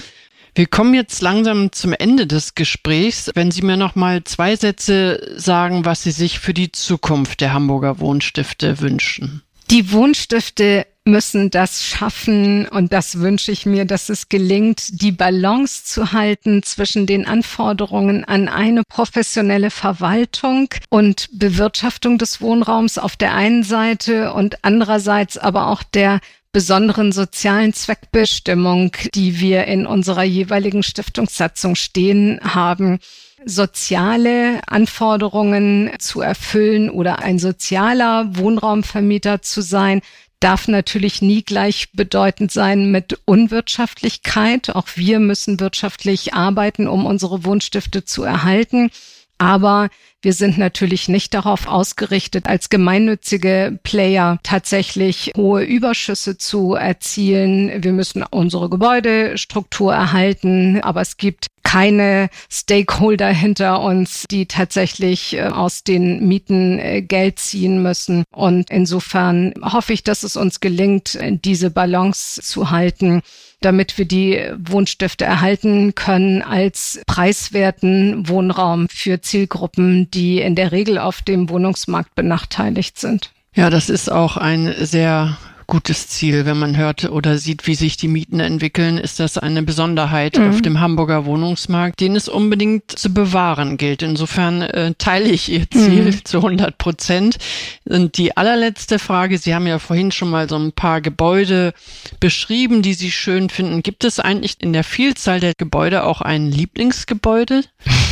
wir 0.58 0.66
kommen 0.66 0.92
jetzt 0.92 1.22
langsam 1.22 1.70
zum 1.70 1.92
Ende 1.92 2.26
des 2.26 2.56
Gesprächs. 2.56 3.30
Wenn 3.34 3.52
Sie 3.52 3.62
mir 3.62 3.76
noch 3.76 3.94
mal 3.94 4.24
zwei 4.24 4.56
Sätze 4.56 5.34
sagen, 5.36 5.84
was 5.84 6.02
Sie 6.02 6.10
sich 6.10 6.40
für 6.40 6.52
die 6.52 6.72
Zukunft 6.72 7.40
der 7.40 7.52
Hamburger 7.52 8.00
Wohnstifte 8.00 8.80
wünschen. 8.80 9.42
Die 9.70 9.92
Wohnstifte 9.92 10.84
müssen 11.04 11.50
das 11.50 11.84
schaffen 11.84 12.66
und 12.66 12.92
das 12.92 13.20
wünsche 13.20 13.52
ich 13.52 13.66
mir, 13.66 13.84
dass 13.84 14.08
es 14.08 14.28
gelingt, 14.28 15.00
die 15.02 15.12
Balance 15.12 15.84
zu 15.84 16.12
halten 16.12 16.62
zwischen 16.62 17.06
den 17.06 17.26
Anforderungen 17.26 18.24
an 18.24 18.48
eine 18.48 18.82
professionelle 18.88 19.70
Verwaltung 19.70 20.68
und 20.90 21.28
Bewirtschaftung 21.32 22.18
des 22.18 22.40
Wohnraums 22.40 22.98
auf 22.98 23.16
der 23.16 23.34
einen 23.34 23.62
Seite 23.62 24.32
und 24.32 24.64
andererseits 24.64 25.38
aber 25.38 25.68
auch 25.68 25.82
der 25.82 26.20
besonderen 26.52 27.12
sozialen 27.12 27.72
Zweckbestimmung, 27.72 28.92
die 29.14 29.40
wir 29.40 29.66
in 29.66 29.86
unserer 29.86 30.22
jeweiligen 30.22 30.82
Stiftungssatzung 30.82 31.74
stehen 31.74 32.40
haben, 32.42 32.98
soziale 33.44 34.60
Anforderungen 34.66 35.90
zu 35.98 36.20
erfüllen 36.20 36.90
oder 36.90 37.20
ein 37.20 37.38
sozialer 37.38 38.36
Wohnraumvermieter 38.36 39.42
zu 39.42 39.60
sein, 39.60 40.00
darf 40.40 40.68
natürlich 40.68 41.20
nie 41.20 41.42
gleichbedeutend 41.42 42.52
sein 42.52 42.90
mit 42.90 43.20
Unwirtschaftlichkeit. 43.24 44.74
Auch 44.74 44.88
wir 44.94 45.18
müssen 45.18 45.60
wirtschaftlich 45.60 46.34
arbeiten, 46.34 46.86
um 46.86 47.06
unsere 47.06 47.44
Wohnstifte 47.44 48.04
zu 48.04 48.22
erhalten. 48.22 48.90
Aber 49.38 49.88
wir 50.20 50.32
sind 50.32 50.58
natürlich 50.58 51.08
nicht 51.08 51.32
darauf 51.32 51.68
ausgerichtet, 51.68 52.46
als 52.46 52.70
gemeinnützige 52.70 53.78
Player 53.84 54.40
tatsächlich 54.42 55.32
hohe 55.36 55.62
Überschüsse 55.62 56.36
zu 56.36 56.74
erzielen. 56.74 57.84
Wir 57.84 57.92
müssen 57.92 58.24
unsere 58.28 58.68
Gebäudestruktur 58.68 59.94
erhalten, 59.94 60.80
aber 60.82 61.02
es 61.02 61.16
gibt 61.16 61.46
keine 61.62 62.28
Stakeholder 62.50 63.28
hinter 63.28 63.80
uns, 63.80 64.24
die 64.30 64.46
tatsächlich 64.46 65.34
äh, 65.34 65.48
aus 65.48 65.84
den 65.84 66.26
Mieten 66.26 66.78
äh, 66.78 67.02
Geld 67.02 67.38
ziehen 67.38 67.82
müssen. 67.82 68.24
Und 68.30 68.70
insofern 68.70 69.54
hoffe 69.62 69.92
ich, 69.92 70.02
dass 70.02 70.22
es 70.22 70.36
uns 70.36 70.60
gelingt, 70.60 71.18
diese 71.44 71.70
Balance 71.70 72.40
zu 72.42 72.70
halten 72.70 73.22
damit 73.60 73.98
wir 73.98 74.04
die 74.04 74.40
Wohnstifte 74.56 75.24
erhalten 75.24 75.94
können 75.94 76.42
als 76.42 77.00
preiswerten 77.06 78.28
Wohnraum 78.28 78.88
für 78.88 79.20
Zielgruppen, 79.20 80.10
die 80.10 80.40
in 80.40 80.54
der 80.54 80.72
Regel 80.72 80.98
auf 80.98 81.22
dem 81.22 81.48
Wohnungsmarkt 81.48 82.14
benachteiligt 82.14 82.98
sind. 82.98 83.32
Ja, 83.54 83.70
das 83.70 83.90
ist 83.90 84.12
auch 84.12 84.36
ein 84.36 84.72
sehr 84.78 85.36
gutes 85.68 86.08
Ziel. 86.08 86.46
Wenn 86.46 86.58
man 86.58 86.76
hört 86.76 87.04
oder 87.04 87.38
sieht, 87.38 87.66
wie 87.66 87.76
sich 87.76 87.96
die 87.96 88.08
Mieten 88.08 88.40
entwickeln, 88.40 88.98
ist 88.98 89.20
das 89.20 89.38
eine 89.38 89.62
Besonderheit 89.62 90.36
mhm. 90.36 90.50
auf 90.50 90.62
dem 90.62 90.80
Hamburger 90.80 91.26
Wohnungsmarkt, 91.26 92.00
den 92.00 92.16
es 92.16 92.28
unbedingt 92.28 92.98
zu 92.98 93.12
bewahren 93.12 93.76
gilt. 93.76 94.02
Insofern 94.02 94.62
äh, 94.62 94.94
teile 94.98 95.28
ich 95.28 95.48
Ihr 95.50 95.70
Ziel 95.70 96.06
mhm. 96.06 96.20
zu 96.24 96.38
100 96.38 96.78
Prozent. 96.78 97.36
Und 97.84 98.16
die 98.16 98.36
allerletzte 98.36 98.98
Frage, 98.98 99.38
Sie 99.38 99.54
haben 99.54 99.66
ja 99.66 99.78
vorhin 99.78 100.10
schon 100.10 100.30
mal 100.30 100.48
so 100.48 100.56
ein 100.56 100.72
paar 100.72 101.00
Gebäude 101.02 101.74
beschrieben, 102.18 102.82
die 102.82 102.94
Sie 102.94 103.12
schön 103.12 103.50
finden. 103.50 103.82
Gibt 103.82 104.04
es 104.04 104.18
eigentlich 104.18 104.56
in 104.60 104.72
der 104.72 104.84
Vielzahl 104.84 105.38
der 105.38 105.52
Gebäude 105.56 106.04
auch 106.04 106.22
ein 106.22 106.50
Lieblingsgebäude? 106.50 107.62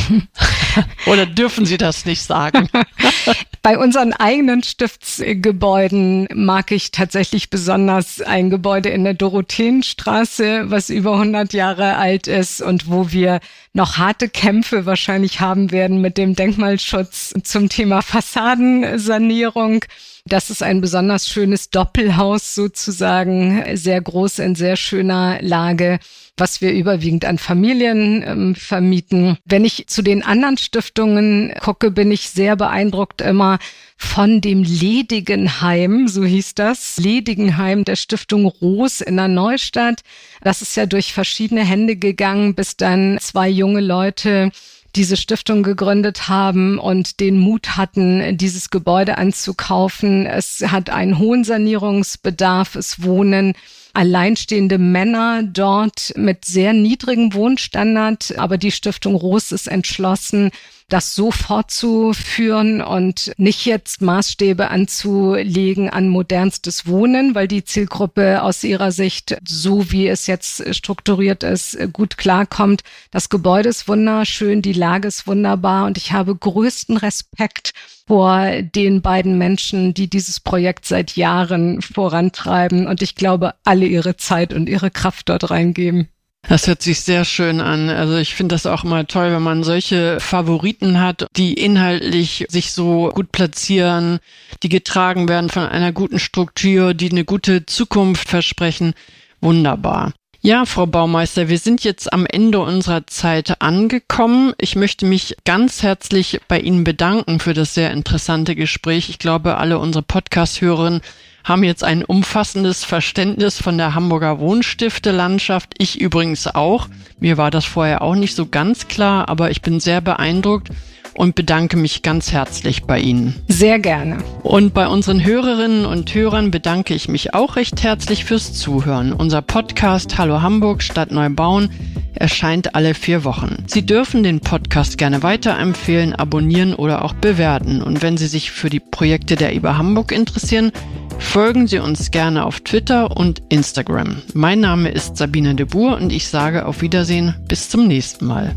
Oder 1.05 1.25
dürfen 1.25 1.65
Sie 1.65 1.77
das 1.77 2.05
nicht 2.05 2.21
sagen? 2.21 2.69
Bei 3.61 3.77
unseren 3.77 4.13
eigenen 4.13 4.63
Stiftsgebäuden 4.63 6.27
mag 6.33 6.71
ich 6.71 6.91
tatsächlich 6.91 7.49
besonders 7.49 8.21
ein 8.21 8.49
Gebäude 8.49 8.89
in 8.89 9.03
der 9.03 9.13
Dorotheenstraße, 9.13 10.69
was 10.71 10.89
über 10.89 11.13
100 11.13 11.53
Jahre 11.53 11.97
alt 11.97 12.27
ist 12.27 12.61
und 12.61 12.89
wo 12.89 13.11
wir 13.11 13.39
noch 13.73 13.97
harte 13.97 14.29
Kämpfe 14.29 14.85
wahrscheinlich 14.85 15.41
haben 15.41 15.71
werden 15.71 16.01
mit 16.01 16.17
dem 16.17 16.35
Denkmalschutz 16.35 17.33
zum 17.43 17.69
Thema 17.69 18.01
Fassadensanierung. 18.01 19.83
Das 20.27 20.49
ist 20.49 20.61
ein 20.61 20.81
besonders 20.81 21.27
schönes 21.27 21.69
Doppelhaus 21.69 22.53
sozusagen, 22.53 23.63
sehr 23.75 24.01
groß 24.01 24.39
in 24.39 24.55
sehr 24.55 24.75
schöner 24.75 25.39
Lage 25.41 25.99
was 26.37 26.61
wir 26.61 26.71
überwiegend 26.71 27.25
an 27.25 27.39
Familien 27.39 28.23
ähm, 28.25 28.55
vermieten. 28.55 29.37
Wenn 29.45 29.65
ich 29.65 29.87
zu 29.87 30.03
den 30.03 30.23
anderen 30.23 30.57
Stiftungen 30.57 31.53
gucke, 31.59 31.91
bin 31.91 32.11
ich 32.11 32.29
sehr 32.29 32.55
beeindruckt 32.55 33.21
immer 33.21 33.57
von 33.97 34.41
dem 34.41 34.61
Ledigenheim, 34.61 36.07
so 36.07 36.23
hieß 36.23 36.53
das, 36.53 36.97
Ledigenheim 36.97 37.83
der 37.83 37.95
Stiftung 37.95 38.45
Roos 38.45 39.01
in 39.01 39.17
der 39.17 39.27
Neustadt. 39.27 40.01
Das 40.43 40.61
ist 40.61 40.77
ja 40.77 40.85
durch 40.85 41.13
verschiedene 41.13 41.65
Hände 41.65 41.95
gegangen, 41.95 42.53
bis 42.53 42.77
dann 42.77 43.17
zwei 43.19 43.49
junge 43.49 43.81
Leute 43.81 44.51
diese 44.97 45.15
Stiftung 45.15 45.61
gegründet 45.61 46.27
haben 46.27 46.79
und 46.79 47.19
den 47.19 47.37
Mut 47.37 47.77
hatten, 47.77 48.35
dieses 48.35 48.71
Gebäude 48.71 49.17
anzukaufen. 49.17 50.25
Es 50.25 50.63
hat 50.67 50.89
einen 50.89 51.19
hohen 51.19 51.43
Sanierungsbedarf. 51.43 52.75
Es 52.75 53.03
wohnen 53.03 53.53
alleinstehende 53.93 54.79
Männer 54.79 55.43
dort 55.43 56.13
mit 56.17 56.45
sehr 56.45 56.73
niedrigem 56.73 57.33
Wohnstandard. 57.33 58.37
Aber 58.37 58.57
die 58.57 58.71
Stiftung 58.71 59.15
Roos 59.15 59.51
ist 59.51 59.67
entschlossen, 59.67 60.51
das 60.89 61.15
so 61.15 61.31
fortzuführen 61.31 62.81
und 62.81 63.33
nicht 63.37 63.65
jetzt 63.65 64.01
Maßstäbe 64.01 64.69
anzulegen 64.69 65.89
an 65.89 66.07
modernstes 66.07 66.87
Wohnen, 66.87 67.35
weil 67.35 67.49
die 67.49 67.65
Zielgruppe 67.65 68.41
aus 68.41 68.63
ihrer 68.63 68.91
Sicht, 68.91 69.37
so 69.45 69.91
wie 69.91 70.07
es 70.07 70.27
jetzt 70.27 70.73
strukturiert 70.73 71.43
ist, 71.43 71.77
gut 71.91 72.17
klarkommt. 72.17 72.83
Das 73.11 73.27
Gebäude 73.27 73.67
ist 73.69 73.89
wunderschön, 73.89 74.61
die 74.61 74.73
Lage 74.73 75.09
ist 75.09 75.27
wunderbar 75.27 75.85
und 75.85 75.97
ich 75.97 76.13
habe 76.13 76.33
größten 76.33 76.95
Respekt 76.95 77.73
vor 78.07 78.61
den 78.61 79.01
beiden 79.01 79.37
Menschen, 79.37 79.93
die 79.93 80.09
dieses 80.09 80.39
Projekt 80.39 80.85
seit 80.85 81.17
Jahren 81.17 81.81
vorantreiben 81.81 82.87
und 82.87 83.01
ich 83.01 83.15
glaube, 83.15 83.55
alle 83.65 83.85
ihre 83.85 84.15
Zeit 84.15 84.53
und 84.53 84.69
ihre 84.69 84.89
Kraft 84.89 85.27
dort 85.27 85.49
reingeben. 85.49 86.07
Das 86.43 86.67
hört 86.67 86.81
sich 86.81 87.01
sehr 87.01 87.25
schön 87.25 87.59
an. 87.59 87.89
Also 87.89 88.15
ich 88.15 88.33
finde 88.35 88.55
das 88.55 88.65
auch 88.65 88.83
mal 88.83 89.05
toll, 89.05 89.31
wenn 89.31 89.41
man 89.41 89.63
solche 89.63 90.19
Favoriten 90.19 90.99
hat, 91.01 91.27
die 91.35 91.53
inhaltlich 91.53 92.45
sich 92.49 92.71
so 92.71 93.09
gut 93.13 93.31
platzieren, 93.31 94.19
die 94.63 94.69
getragen 94.69 95.27
werden 95.27 95.49
von 95.49 95.63
einer 95.63 95.91
guten 95.91 96.19
Struktur, 96.19 96.93
die 96.93 97.11
eine 97.11 97.25
gute 97.25 97.65
Zukunft 97.65 98.29
versprechen. 98.29 98.93
Wunderbar. 99.41 100.13
Ja, 100.39 100.65
Frau 100.65 100.85
Baumeister, 100.85 101.49
wir 101.49 101.57
sind 101.57 101.83
jetzt 101.83 102.13
am 102.13 102.25
Ende 102.25 102.59
unserer 102.59 103.05
Zeit 103.07 103.61
angekommen. 103.61 104.53
Ich 104.59 104.77
möchte 104.77 105.05
mich 105.05 105.35
ganz 105.43 105.83
herzlich 105.83 106.39
bei 106.47 106.59
Ihnen 106.59 106.83
bedanken 106.85 107.39
für 107.39 107.53
das 107.53 107.73
sehr 107.73 107.91
interessante 107.91 108.55
Gespräch. 108.55 109.09
Ich 109.09 109.19
glaube, 109.19 109.57
alle 109.57 109.79
unsere 109.79 110.03
Podcast-Hörerinnen 110.03 111.01
haben 111.47 111.63
jetzt 111.63 111.83
ein 111.83 112.03
umfassendes 112.03 112.83
Verständnis 112.83 113.61
von 113.61 113.77
der 113.77 113.95
Hamburger 113.95 114.39
Wohnstifte-Landschaft. 114.39 115.75
Ich 115.77 116.01
übrigens 116.01 116.45
auch. 116.47 116.89
Mir 117.21 117.37
war 117.37 117.51
das 117.51 117.63
vorher 117.63 118.01
auch 118.01 118.15
nicht 118.15 118.35
so 118.35 118.47
ganz 118.47 118.89
klar, 118.89 119.29
aber 119.29 119.49
ich 119.49 119.61
bin 119.61 119.79
sehr 119.79 120.01
beeindruckt 120.01 120.71
und 121.17 121.35
bedanke 121.35 121.75
mich 121.75 122.03
ganz 122.03 122.31
herzlich 122.31 122.83
bei 122.83 122.99
Ihnen. 122.99 123.35
Sehr 123.47 123.79
gerne. 123.79 124.19
Und 124.43 124.73
bei 124.73 124.87
unseren 124.87 125.25
Hörerinnen 125.25 125.85
und 125.85 126.13
Hörern 126.13 126.51
bedanke 126.51 126.93
ich 126.93 127.09
mich 127.09 127.33
auch 127.33 127.57
recht 127.57 127.83
herzlich 127.83 128.23
fürs 128.23 128.53
Zuhören. 128.53 129.11
Unser 129.11 129.41
Podcast 129.41 130.17
Hallo 130.17 130.41
Hamburg 130.41 130.81
Stadt 130.81 131.11
Neubauen 131.11 131.69
erscheint 132.13 132.75
alle 132.75 132.93
vier 132.93 133.23
Wochen. 133.23 133.63
Sie 133.67 133.85
dürfen 133.85 134.23
den 134.23 134.39
Podcast 134.39 134.97
gerne 134.97 135.23
weiterempfehlen, 135.23 136.15
abonnieren 136.15 136.73
oder 136.73 137.03
auch 137.03 137.13
bewerten. 137.13 137.81
Und 137.81 138.01
wenn 138.01 138.17
Sie 138.17 138.27
sich 138.27 138.51
für 138.51 138.69
die 138.69 138.79
Projekte 138.79 139.35
der 139.35 139.53
IBA 139.53 139.77
Hamburg 139.77 140.11
interessieren, 140.11 140.71
Folgen 141.19 141.67
Sie 141.67 141.79
uns 141.79 142.11
gerne 142.11 142.45
auf 142.45 142.61
Twitter 142.61 143.17
und 143.17 143.41
Instagram. 143.49 144.21
Mein 144.33 144.59
Name 144.59 144.89
ist 144.89 145.17
Sabine 145.17 145.55
de 145.55 145.65
Boer 145.65 145.97
und 145.97 146.11
ich 146.11 146.27
sage 146.27 146.65
auf 146.65 146.81
Wiedersehen 146.81 147.35
bis 147.47 147.69
zum 147.69 147.87
nächsten 147.87 148.27
Mal. 148.27 148.55